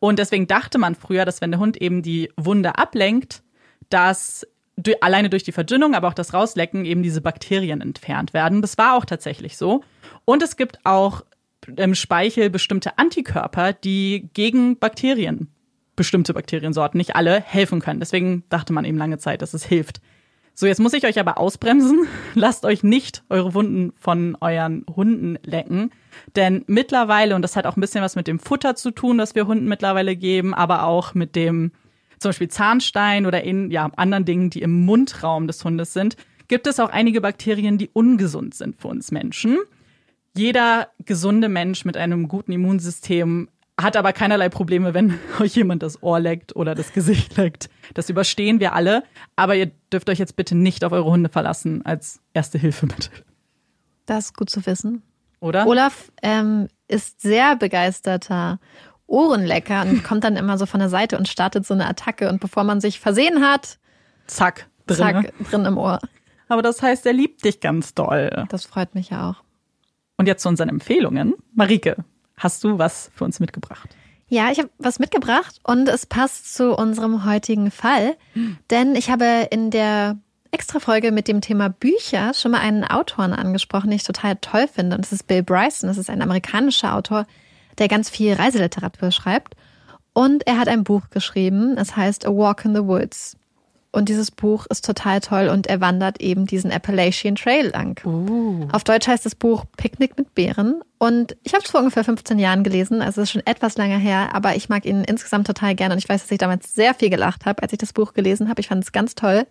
[0.00, 3.42] Und deswegen dachte man früher, dass wenn der Hund eben die Wunde ablenkt,
[3.90, 4.46] dass
[5.00, 8.62] alleine durch die Verdünnung, aber auch das Rauslecken eben diese Bakterien entfernt werden.
[8.62, 9.82] Das war auch tatsächlich so.
[10.24, 11.24] Und es gibt auch
[11.76, 15.48] im Speichel bestimmte Antikörper, die gegen Bakterien,
[15.98, 18.00] bestimmte Bakteriensorten, nicht alle, helfen können.
[18.00, 20.00] Deswegen dachte man eben lange Zeit, dass es hilft.
[20.54, 22.06] So, jetzt muss ich euch aber ausbremsen.
[22.34, 25.90] Lasst euch nicht eure Wunden von euren Hunden lecken.
[26.36, 29.34] Denn mittlerweile, und das hat auch ein bisschen was mit dem Futter zu tun, das
[29.34, 31.72] wir Hunden mittlerweile geben, aber auch mit dem
[32.18, 36.16] zum Beispiel Zahnstein oder in ja, anderen Dingen, die im Mundraum des Hundes sind,
[36.48, 39.58] gibt es auch einige Bakterien, die ungesund sind für uns Menschen.
[40.36, 43.48] Jeder gesunde Mensch mit einem guten Immunsystem
[43.80, 47.70] hat aber keinerlei Probleme, wenn euch jemand das Ohr leckt oder das Gesicht leckt.
[47.94, 49.04] Das überstehen wir alle.
[49.36, 53.10] Aber ihr dürft euch jetzt bitte nicht auf eure Hunde verlassen als erste Hilfemittel.
[54.06, 55.02] Das ist gut zu wissen.
[55.40, 55.66] Oder?
[55.66, 58.58] Olaf ähm, ist sehr begeisterter
[59.06, 62.28] Ohrenlecker und kommt dann immer so von der Seite und startet so eine Attacke.
[62.28, 63.78] Und bevor man sich versehen hat,
[64.26, 66.00] zack, drin, zack, drin im Ohr.
[66.48, 68.46] Aber das heißt, er liebt dich ganz doll.
[68.48, 69.42] Das freut mich ja auch.
[70.16, 71.34] Und jetzt zu unseren Empfehlungen.
[71.54, 71.96] Marike,
[72.38, 73.88] hast du was für uns mitgebracht?
[74.28, 78.16] Ja, ich habe was mitgebracht und es passt zu unserem heutigen Fall,
[78.70, 80.18] denn ich habe in der
[80.50, 84.96] Extra-Folge mit dem Thema Bücher schon mal einen Autoren angesprochen, den ich total toll finde.
[84.96, 85.88] Und das ist Bill Bryson.
[85.88, 87.26] Das ist ein amerikanischer Autor,
[87.78, 89.54] der ganz viel Reiseliteratur schreibt.
[90.14, 91.76] Und er hat ein Buch geschrieben.
[91.76, 93.36] Es heißt A Walk in the Woods.
[93.98, 98.00] Und dieses Buch ist total toll und er wandert eben diesen Appalachian Trail lang.
[98.06, 98.68] Uh.
[98.70, 100.82] Auf Deutsch heißt das Buch Picknick mit Bären.
[100.98, 103.98] Und ich habe es vor ungefähr 15 Jahren gelesen, also es ist schon etwas länger
[103.98, 106.94] her, aber ich mag ihn insgesamt total gerne und ich weiß, dass ich damals sehr
[106.94, 108.60] viel gelacht habe, als ich das Buch gelesen habe.
[108.60, 109.48] Ich fand es ganz toll.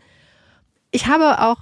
[0.92, 1.58] Ich habe auch,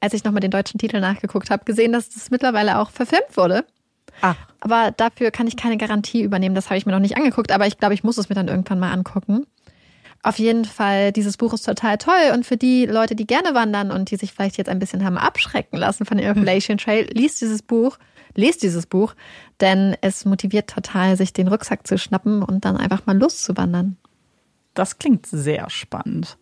[0.00, 3.66] als ich nochmal den deutschen Titel nachgeguckt habe, gesehen, dass das mittlerweile auch verfilmt wurde.
[4.22, 4.36] Ach.
[4.60, 6.54] Aber dafür kann ich keine Garantie übernehmen.
[6.54, 8.48] Das habe ich mir noch nicht angeguckt, aber ich glaube, ich muss es mir dann
[8.48, 9.46] irgendwann mal angucken.
[10.24, 13.90] Auf jeden Fall, dieses Buch ist total toll und für die Leute, die gerne wandern
[13.90, 17.42] und die sich vielleicht jetzt ein bisschen haben abschrecken lassen von dem Appalachian Trail, liest
[17.42, 17.98] dieses Buch,
[18.34, 19.14] lest dieses Buch,
[19.60, 23.98] denn es motiviert total, sich den Rucksack zu schnappen und dann einfach mal loszuwandern.
[24.72, 26.38] Das klingt sehr spannend.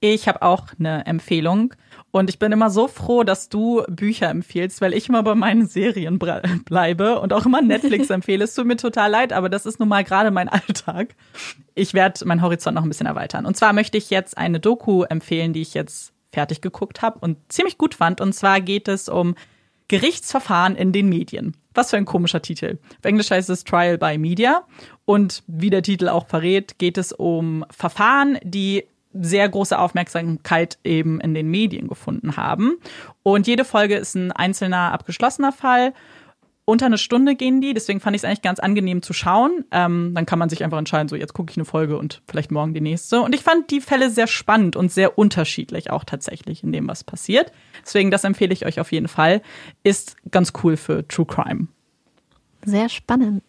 [0.00, 1.74] Ich habe auch eine Empfehlung
[2.10, 5.66] und ich bin immer so froh, dass du Bücher empfiehlst, weil ich immer bei meinen
[5.66, 8.44] Serien bleibe und auch immer Netflix empfehle.
[8.44, 11.14] Es tut mir total leid, aber das ist nun mal gerade mein Alltag.
[11.74, 13.46] Ich werde meinen Horizont noch ein bisschen erweitern.
[13.46, 17.38] Und zwar möchte ich jetzt eine Doku empfehlen, die ich jetzt fertig geguckt habe und
[17.50, 18.20] ziemlich gut fand.
[18.20, 19.34] Und zwar geht es um
[19.88, 21.56] Gerichtsverfahren in den Medien.
[21.74, 22.78] Was für ein komischer Titel.
[22.98, 24.64] Auf Englisch heißt es Trial by Media.
[25.04, 28.84] Und wie der Titel auch verrät, geht es um Verfahren, die
[29.20, 32.76] sehr große Aufmerksamkeit eben in den Medien gefunden haben.
[33.22, 35.92] Und jede Folge ist ein einzelner abgeschlossener Fall.
[36.68, 39.64] Unter eine Stunde gehen die, deswegen fand ich es eigentlich ganz angenehm zu schauen.
[39.70, 42.50] Ähm, dann kann man sich einfach entscheiden, so jetzt gucke ich eine Folge und vielleicht
[42.50, 43.20] morgen die nächste.
[43.20, 47.04] Und ich fand die Fälle sehr spannend und sehr unterschiedlich auch tatsächlich in dem, was
[47.04, 47.52] passiert.
[47.84, 49.42] Deswegen, das empfehle ich euch auf jeden Fall.
[49.84, 51.68] Ist ganz cool für True Crime.
[52.64, 53.44] Sehr spannend.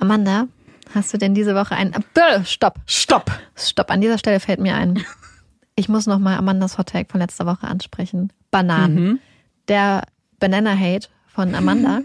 [0.00, 0.48] Amanda,
[0.94, 1.92] Hast du denn diese Woche ein.
[1.92, 2.76] Äh, stopp!
[2.86, 3.30] Stopp!
[3.56, 3.90] Stopp!
[3.90, 5.04] An dieser Stelle fällt mir ein.
[5.76, 8.32] Ich muss nochmal Amandas Hot Take von letzter Woche ansprechen.
[8.50, 8.94] Bananen.
[8.94, 9.18] Mhm.
[9.68, 10.02] Der
[10.40, 12.00] Banana Hate von Amanda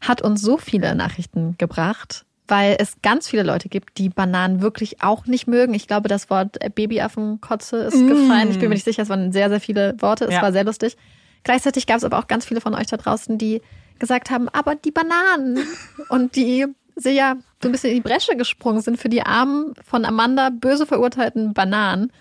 [0.00, 5.02] hat uns so viele Nachrichten gebracht, weil es ganz viele Leute gibt, die Bananen wirklich
[5.02, 5.74] auch nicht mögen.
[5.74, 8.08] Ich glaube, das Wort Babyaffenkotze ist mm.
[8.08, 8.50] gefallen.
[8.50, 10.26] Ich bin mir nicht sicher, es waren sehr, sehr viele Worte.
[10.26, 10.42] Es ja.
[10.42, 10.96] war sehr lustig.
[11.42, 13.60] Gleichzeitig gab es aber auch ganz viele von euch da draußen, die
[13.98, 15.58] gesagt haben, aber die Bananen
[16.08, 16.66] und die
[16.96, 20.50] sie ja so ein bisschen in die Bresche gesprungen sind für die armen, von Amanda
[20.50, 22.12] böse verurteilten Bananen.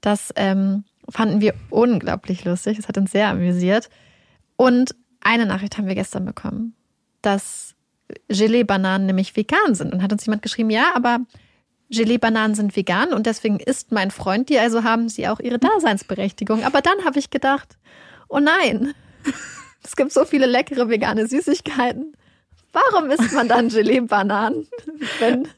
[0.00, 2.78] Das ähm, fanden wir unglaublich lustig.
[2.78, 3.90] Es hat uns sehr amüsiert.
[4.56, 6.74] Und eine Nachricht haben wir gestern bekommen,
[7.22, 7.74] dass
[8.28, 9.92] Gelee-Bananen nämlich vegan sind.
[9.92, 11.20] Und hat uns jemand geschrieben, ja, aber
[11.90, 16.64] Gelee-Bananen sind vegan und deswegen isst mein Freund die, also haben sie auch ihre Daseinsberechtigung.
[16.64, 17.78] Aber dann habe ich gedacht,
[18.28, 18.94] oh nein,
[19.82, 22.16] es gibt so viele leckere vegane Süßigkeiten.
[22.72, 24.66] Warum isst man dann Gelee-Bananen?
[25.18, 25.48] Wenn,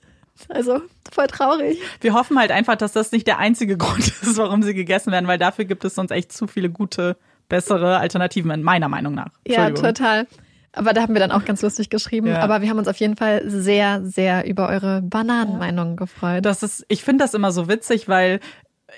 [0.48, 0.80] also
[1.12, 1.78] voll traurig.
[2.00, 5.26] Wir hoffen halt einfach, dass das nicht der einzige Grund ist, warum sie gegessen werden,
[5.26, 7.16] weil dafür gibt es sonst echt zu viele gute,
[7.48, 9.30] bessere Alternativen, in meiner Meinung nach.
[9.46, 10.26] Ja, total.
[10.74, 12.28] Aber da haben wir dann auch ganz lustig geschrieben.
[12.28, 12.40] Ja.
[12.40, 16.46] Aber wir haben uns auf jeden Fall sehr, sehr über eure Bananenmeinungen gefreut.
[16.46, 18.40] Das ist, ich finde das immer so witzig, weil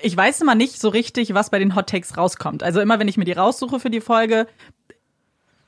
[0.02, 2.62] ich weiß immer nicht so richtig, was bei den Hot Takes rauskommt.
[2.62, 4.46] Also immer, wenn ich mir die raussuche für die Folge,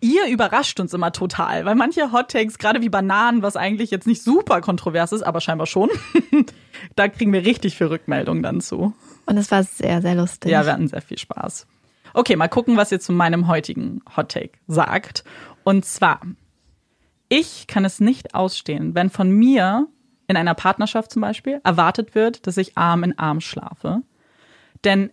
[0.01, 4.07] ihr überrascht uns immer total, weil manche Hot Takes, gerade wie Bananen, was eigentlich jetzt
[4.07, 5.91] nicht super kontrovers ist, aber scheinbar schon,
[6.97, 8.95] da kriegen wir richtig viel Rückmeldungen dann zu.
[9.27, 10.53] Und es war sehr, sehr lustig.
[10.53, 11.67] Ja, wir hatten sehr viel Spaß.
[12.15, 15.25] Okay, mal gucken, was ihr zu meinem heutigen Hot Take sagt.
[15.65, 16.21] Und zwar,
[17.29, 19.87] ich kann es nicht ausstehen, wenn von mir
[20.29, 24.03] in einer Partnerschaft zum Beispiel erwartet wird, dass ich Arm in Arm schlafe.
[24.85, 25.11] Denn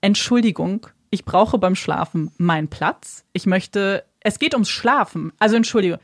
[0.00, 3.24] Entschuldigung, ich brauche beim Schlafen meinen Platz.
[3.32, 5.32] Ich möchte, es geht ums Schlafen.
[5.38, 5.98] Also Entschuldigung.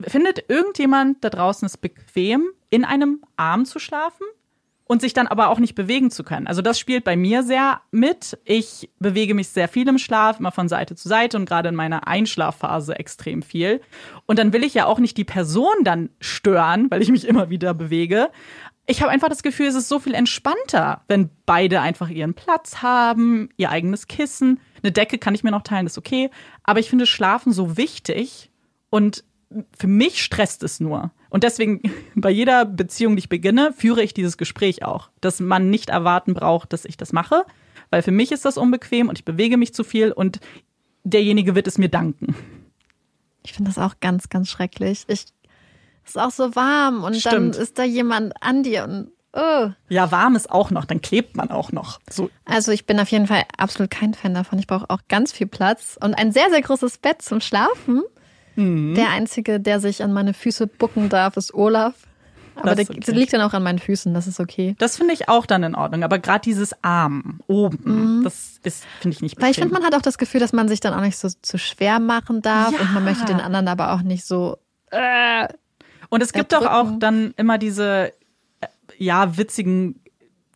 [0.00, 4.26] Findet irgendjemand da draußen es bequem, in einem Arm zu schlafen?
[4.92, 6.46] und sich dann aber auch nicht bewegen zu können.
[6.46, 8.38] Also das spielt bei mir sehr mit.
[8.44, 11.74] Ich bewege mich sehr viel im Schlaf, immer von Seite zu Seite und gerade in
[11.74, 13.80] meiner Einschlafphase extrem viel.
[14.26, 17.48] Und dann will ich ja auch nicht die Person dann stören, weil ich mich immer
[17.48, 18.28] wieder bewege.
[18.86, 22.82] Ich habe einfach das Gefühl, es ist so viel entspannter, wenn beide einfach ihren Platz
[22.82, 24.60] haben, ihr eigenes Kissen.
[24.82, 26.30] Eine Decke kann ich mir noch teilen, ist okay.
[26.64, 28.50] Aber ich finde Schlafen so wichtig
[28.90, 29.24] und
[29.76, 31.12] für mich stresst es nur.
[31.30, 31.80] Und deswegen,
[32.14, 35.10] bei jeder Beziehung, die ich beginne, führe ich dieses Gespräch auch.
[35.20, 37.44] Dass man nicht erwarten braucht, dass ich das mache.
[37.90, 40.40] Weil für mich ist das unbequem und ich bewege mich zu viel und
[41.04, 42.34] derjenige wird es mir danken.
[43.44, 45.04] Ich finde das auch ganz, ganz schrecklich.
[45.08, 45.26] Ich,
[46.04, 47.54] ist auch so warm und Stimmt.
[47.54, 49.70] dann ist da jemand an dir und oh.
[49.88, 52.00] Ja, warm ist auch noch, dann klebt man auch noch.
[52.10, 52.30] So.
[52.44, 54.58] Also ich bin auf jeden Fall absolut kein Fan davon.
[54.58, 58.02] Ich brauche auch ganz viel Platz und ein sehr, sehr großes Bett zum Schlafen.
[58.56, 58.94] Mhm.
[58.94, 61.94] Der Einzige, der sich an meine Füße bucken darf, ist Olaf.
[62.54, 64.74] Aber das, der, liegt dann auch an meinen Füßen, das ist okay.
[64.78, 66.02] Das finde ich auch dann in Ordnung.
[66.02, 68.24] Aber gerade dieses Arm oben, mhm.
[68.24, 69.44] das ist, finde ich nicht bequem.
[69.44, 71.28] Weil ich finde, man hat auch das Gefühl, dass man sich dann auch nicht so
[71.28, 72.80] zu schwer machen darf ja.
[72.80, 74.58] und man möchte den anderen aber auch nicht so.
[74.90, 75.48] Äh,
[76.12, 78.12] und es gibt doch auch dann immer diese,
[78.60, 78.66] äh,
[78.98, 79.98] ja, witzigen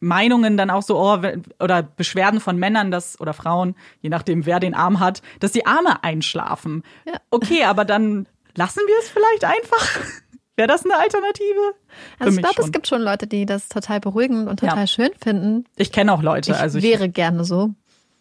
[0.00, 1.18] Meinungen dann auch so, oh,
[1.58, 5.64] oder Beschwerden von Männern, dass, oder Frauen, je nachdem, wer den Arm hat, dass die
[5.64, 6.82] Arme einschlafen.
[7.06, 7.14] Ja.
[7.30, 10.00] Okay, aber dann lassen wir es vielleicht einfach.
[10.56, 11.74] Wäre das eine Alternative?
[12.18, 14.86] Also ich glaube, es gibt schon Leute, die das total beruhigend und total ja.
[14.86, 15.64] schön finden.
[15.76, 16.52] Ich kenne auch Leute.
[16.52, 17.70] Ich also ich wäre gerne so.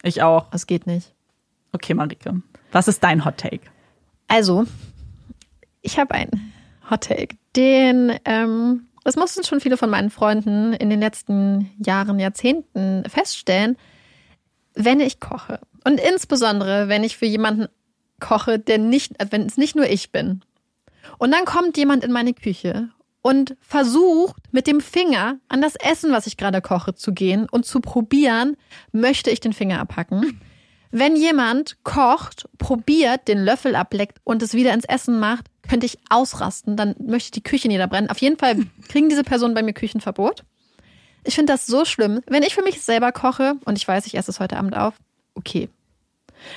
[0.04, 0.48] Ich auch.
[0.54, 1.14] Es geht nicht.
[1.74, 2.42] Okay, Marike.
[2.72, 3.66] Was ist dein Hot Take?
[4.30, 4.64] Also,
[5.82, 6.54] ich habe einen
[6.90, 12.20] Hot Take, den ähm, das mussten schon viele von meinen Freunden in den letzten Jahren,
[12.20, 13.78] Jahrzehnten feststellen,
[14.74, 15.60] wenn ich koche.
[15.84, 17.68] Und insbesondere, wenn ich für jemanden
[18.20, 20.42] koche, der nicht, wenn es nicht nur ich bin.
[21.20, 22.90] Und dann kommt jemand in meine Küche
[23.22, 27.66] und versucht mit dem Finger an das Essen, was ich gerade koche, zu gehen und
[27.66, 28.58] zu probieren,
[28.92, 30.42] möchte ich den Finger abhacken.
[30.90, 36.00] Wenn jemand kocht, probiert, den Löffel ableckt und es wieder ins Essen macht, könnte ich
[36.10, 36.78] ausrasten.
[36.78, 38.10] Dann möchte ich die Küche niederbrennen.
[38.10, 38.58] Auf jeden Fall
[38.88, 40.44] kriegen diese Personen bei mir Küchenverbot.
[41.24, 42.22] Ich finde das so schlimm.
[42.28, 44.94] Wenn ich für mich selber koche und ich weiß, ich esse es heute Abend auf,
[45.34, 45.70] okay.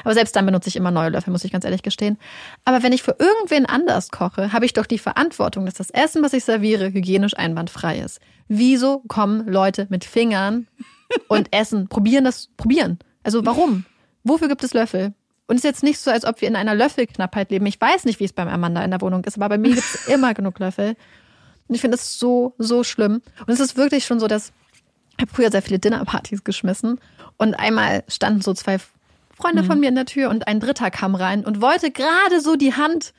[0.04, 2.18] Aber selbst dann benutze ich immer neue Löffel, muss ich ganz ehrlich gestehen.
[2.64, 6.22] Aber wenn ich für irgendwen anders koche, habe ich doch die Verantwortung, dass das Essen,
[6.22, 8.20] was ich serviere, hygienisch einwandfrei ist.
[8.48, 10.66] Wieso kommen Leute mit Fingern
[11.28, 12.98] und essen, probieren das, probieren?
[13.22, 13.84] Also warum?
[14.24, 15.14] Wofür gibt es Löffel?
[15.48, 17.64] Und es ist jetzt nicht so, als ob wir in einer Löffelknappheit leben.
[17.64, 19.94] Ich weiß nicht, wie es beim Amanda in der Wohnung ist, aber bei mir gibt
[19.94, 20.94] es immer genug Löffel.
[21.66, 23.22] Und ich finde es so, so schlimm.
[23.40, 24.52] Und es ist wirklich schon so, dass
[25.16, 27.00] ich habe früher sehr viele Dinnerpartys geschmissen.
[27.38, 28.76] Und einmal standen so zwei
[29.34, 29.66] Freunde mhm.
[29.66, 32.74] von mir in der Tür und ein dritter kam rein und wollte gerade so die
[32.74, 33.14] Hand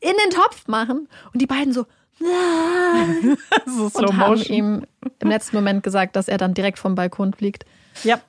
[0.00, 1.08] in den Topf machen.
[1.32, 1.86] Und die beiden so,
[3.66, 4.84] so und haben ihm
[5.20, 7.64] im letzten Moment gesagt, dass er dann direkt vom Balkon fliegt.
[8.04, 8.20] Ja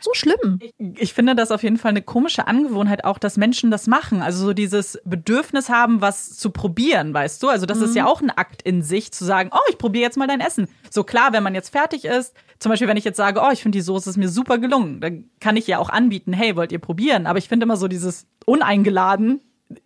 [0.00, 0.58] so schlimm.
[0.60, 4.22] Ich, ich, finde das auf jeden Fall eine komische Angewohnheit auch, dass Menschen das machen.
[4.22, 7.48] Also so dieses Bedürfnis haben, was zu probieren, weißt du?
[7.48, 7.84] Also das mhm.
[7.84, 10.40] ist ja auch ein Akt in sich, zu sagen, oh, ich probiere jetzt mal dein
[10.40, 10.68] Essen.
[10.90, 13.62] So klar, wenn man jetzt fertig ist, zum Beispiel, wenn ich jetzt sage, oh, ich
[13.62, 16.72] finde die Soße ist mir super gelungen, dann kann ich ja auch anbieten, hey, wollt
[16.72, 17.26] ihr probieren?
[17.26, 19.40] Aber ich finde immer so dieses uneingeladen,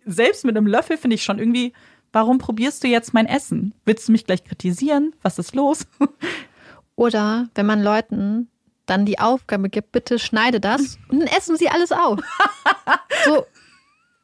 [0.05, 1.73] selbst mit einem Löffel finde ich schon irgendwie,
[2.11, 3.73] warum probierst du jetzt mein Essen?
[3.85, 5.13] Willst du mich gleich kritisieren?
[5.21, 5.85] Was ist los?
[6.95, 8.49] Oder wenn man Leuten
[8.85, 12.19] dann die Aufgabe gibt, bitte schneide das und dann essen sie alles auf.
[13.25, 13.45] so,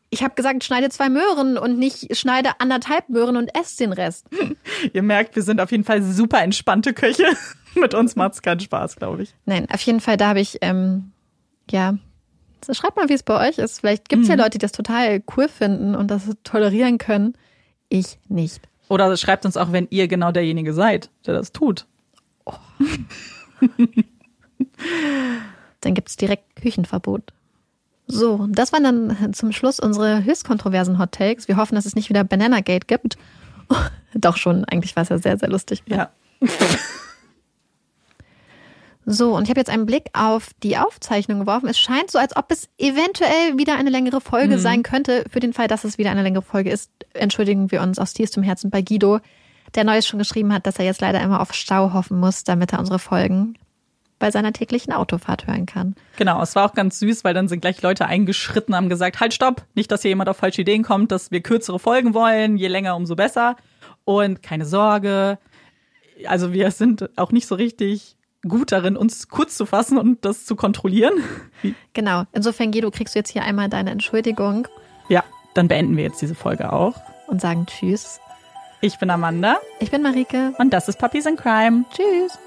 [0.09, 4.27] ich habe gesagt, schneide zwei Möhren und nicht schneide anderthalb Möhren und esse den Rest.
[4.93, 7.25] Ihr merkt, wir sind auf jeden Fall super entspannte Köche.
[7.75, 9.33] Mit uns macht es keinen Spaß, glaube ich.
[9.45, 11.13] Nein, auf jeden Fall, da habe ich, ähm,
[11.69, 11.95] ja,
[12.69, 13.79] schreibt mal, wie es bei euch ist.
[13.79, 14.37] Vielleicht gibt es mhm.
[14.37, 17.33] ja Leute, die das total cool finden und das tolerieren können.
[17.87, 18.61] Ich nicht.
[18.89, 21.87] Oder schreibt uns auch, wenn ihr genau derjenige seid, der das tut.
[22.45, 22.53] Oh.
[25.81, 27.33] Dann gibt es direkt Küchenverbot.
[28.07, 31.47] So, das waren dann zum Schluss unsere höchst kontroversen Hot Takes.
[31.47, 33.17] Wir hoffen, dass es nicht wieder Banana Gate gibt.
[34.13, 35.83] Doch schon, eigentlich war es ja sehr, sehr lustig.
[35.87, 36.11] Ja.
[39.05, 41.67] So, und ich habe jetzt einen Blick auf die Aufzeichnung geworfen.
[41.67, 44.61] Es scheint so, als ob es eventuell wieder eine längere Folge mhm.
[44.61, 45.25] sein könnte.
[45.29, 48.43] Für den Fall, dass es wieder eine längere Folge ist, entschuldigen wir uns aus tiefstem
[48.43, 49.19] Herzen bei Guido,
[49.73, 52.73] der Neues schon geschrieben hat, dass er jetzt leider immer auf Stau hoffen muss, damit
[52.73, 53.55] er unsere Folgen
[54.21, 55.95] bei seiner täglichen Autofahrt hören kann.
[56.15, 59.33] Genau, es war auch ganz süß, weil dann sind gleich Leute eingeschritten, haben gesagt, halt
[59.33, 62.67] stopp, nicht, dass hier jemand auf falsche Ideen kommt, dass wir kürzere Folgen wollen, je
[62.67, 63.57] länger, umso besser.
[64.05, 65.39] Und keine Sorge,
[66.25, 68.15] also wir sind auch nicht so richtig
[68.47, 71.13] gut darin, uns kurz zu fassen und das zu kontrollieren.
[71.93, 74.67] Genau, insofern Guido, kriegst du jetzt hier einmal deine Entschuldigung.
[75.09, 75.23] Ja,
[75.55, 76.95] dann beenden wir jetzt diese Folge auch.
[77.27, 78.19] Und sagen Tschüss.
[78.81, 79.57] Ich bin Amanda.
[79.79, 80.53] Ich bin Marike.
[80.57, 81.85] Und das ist Puppies in Crime.
[81.91, 82.39] Tschüss.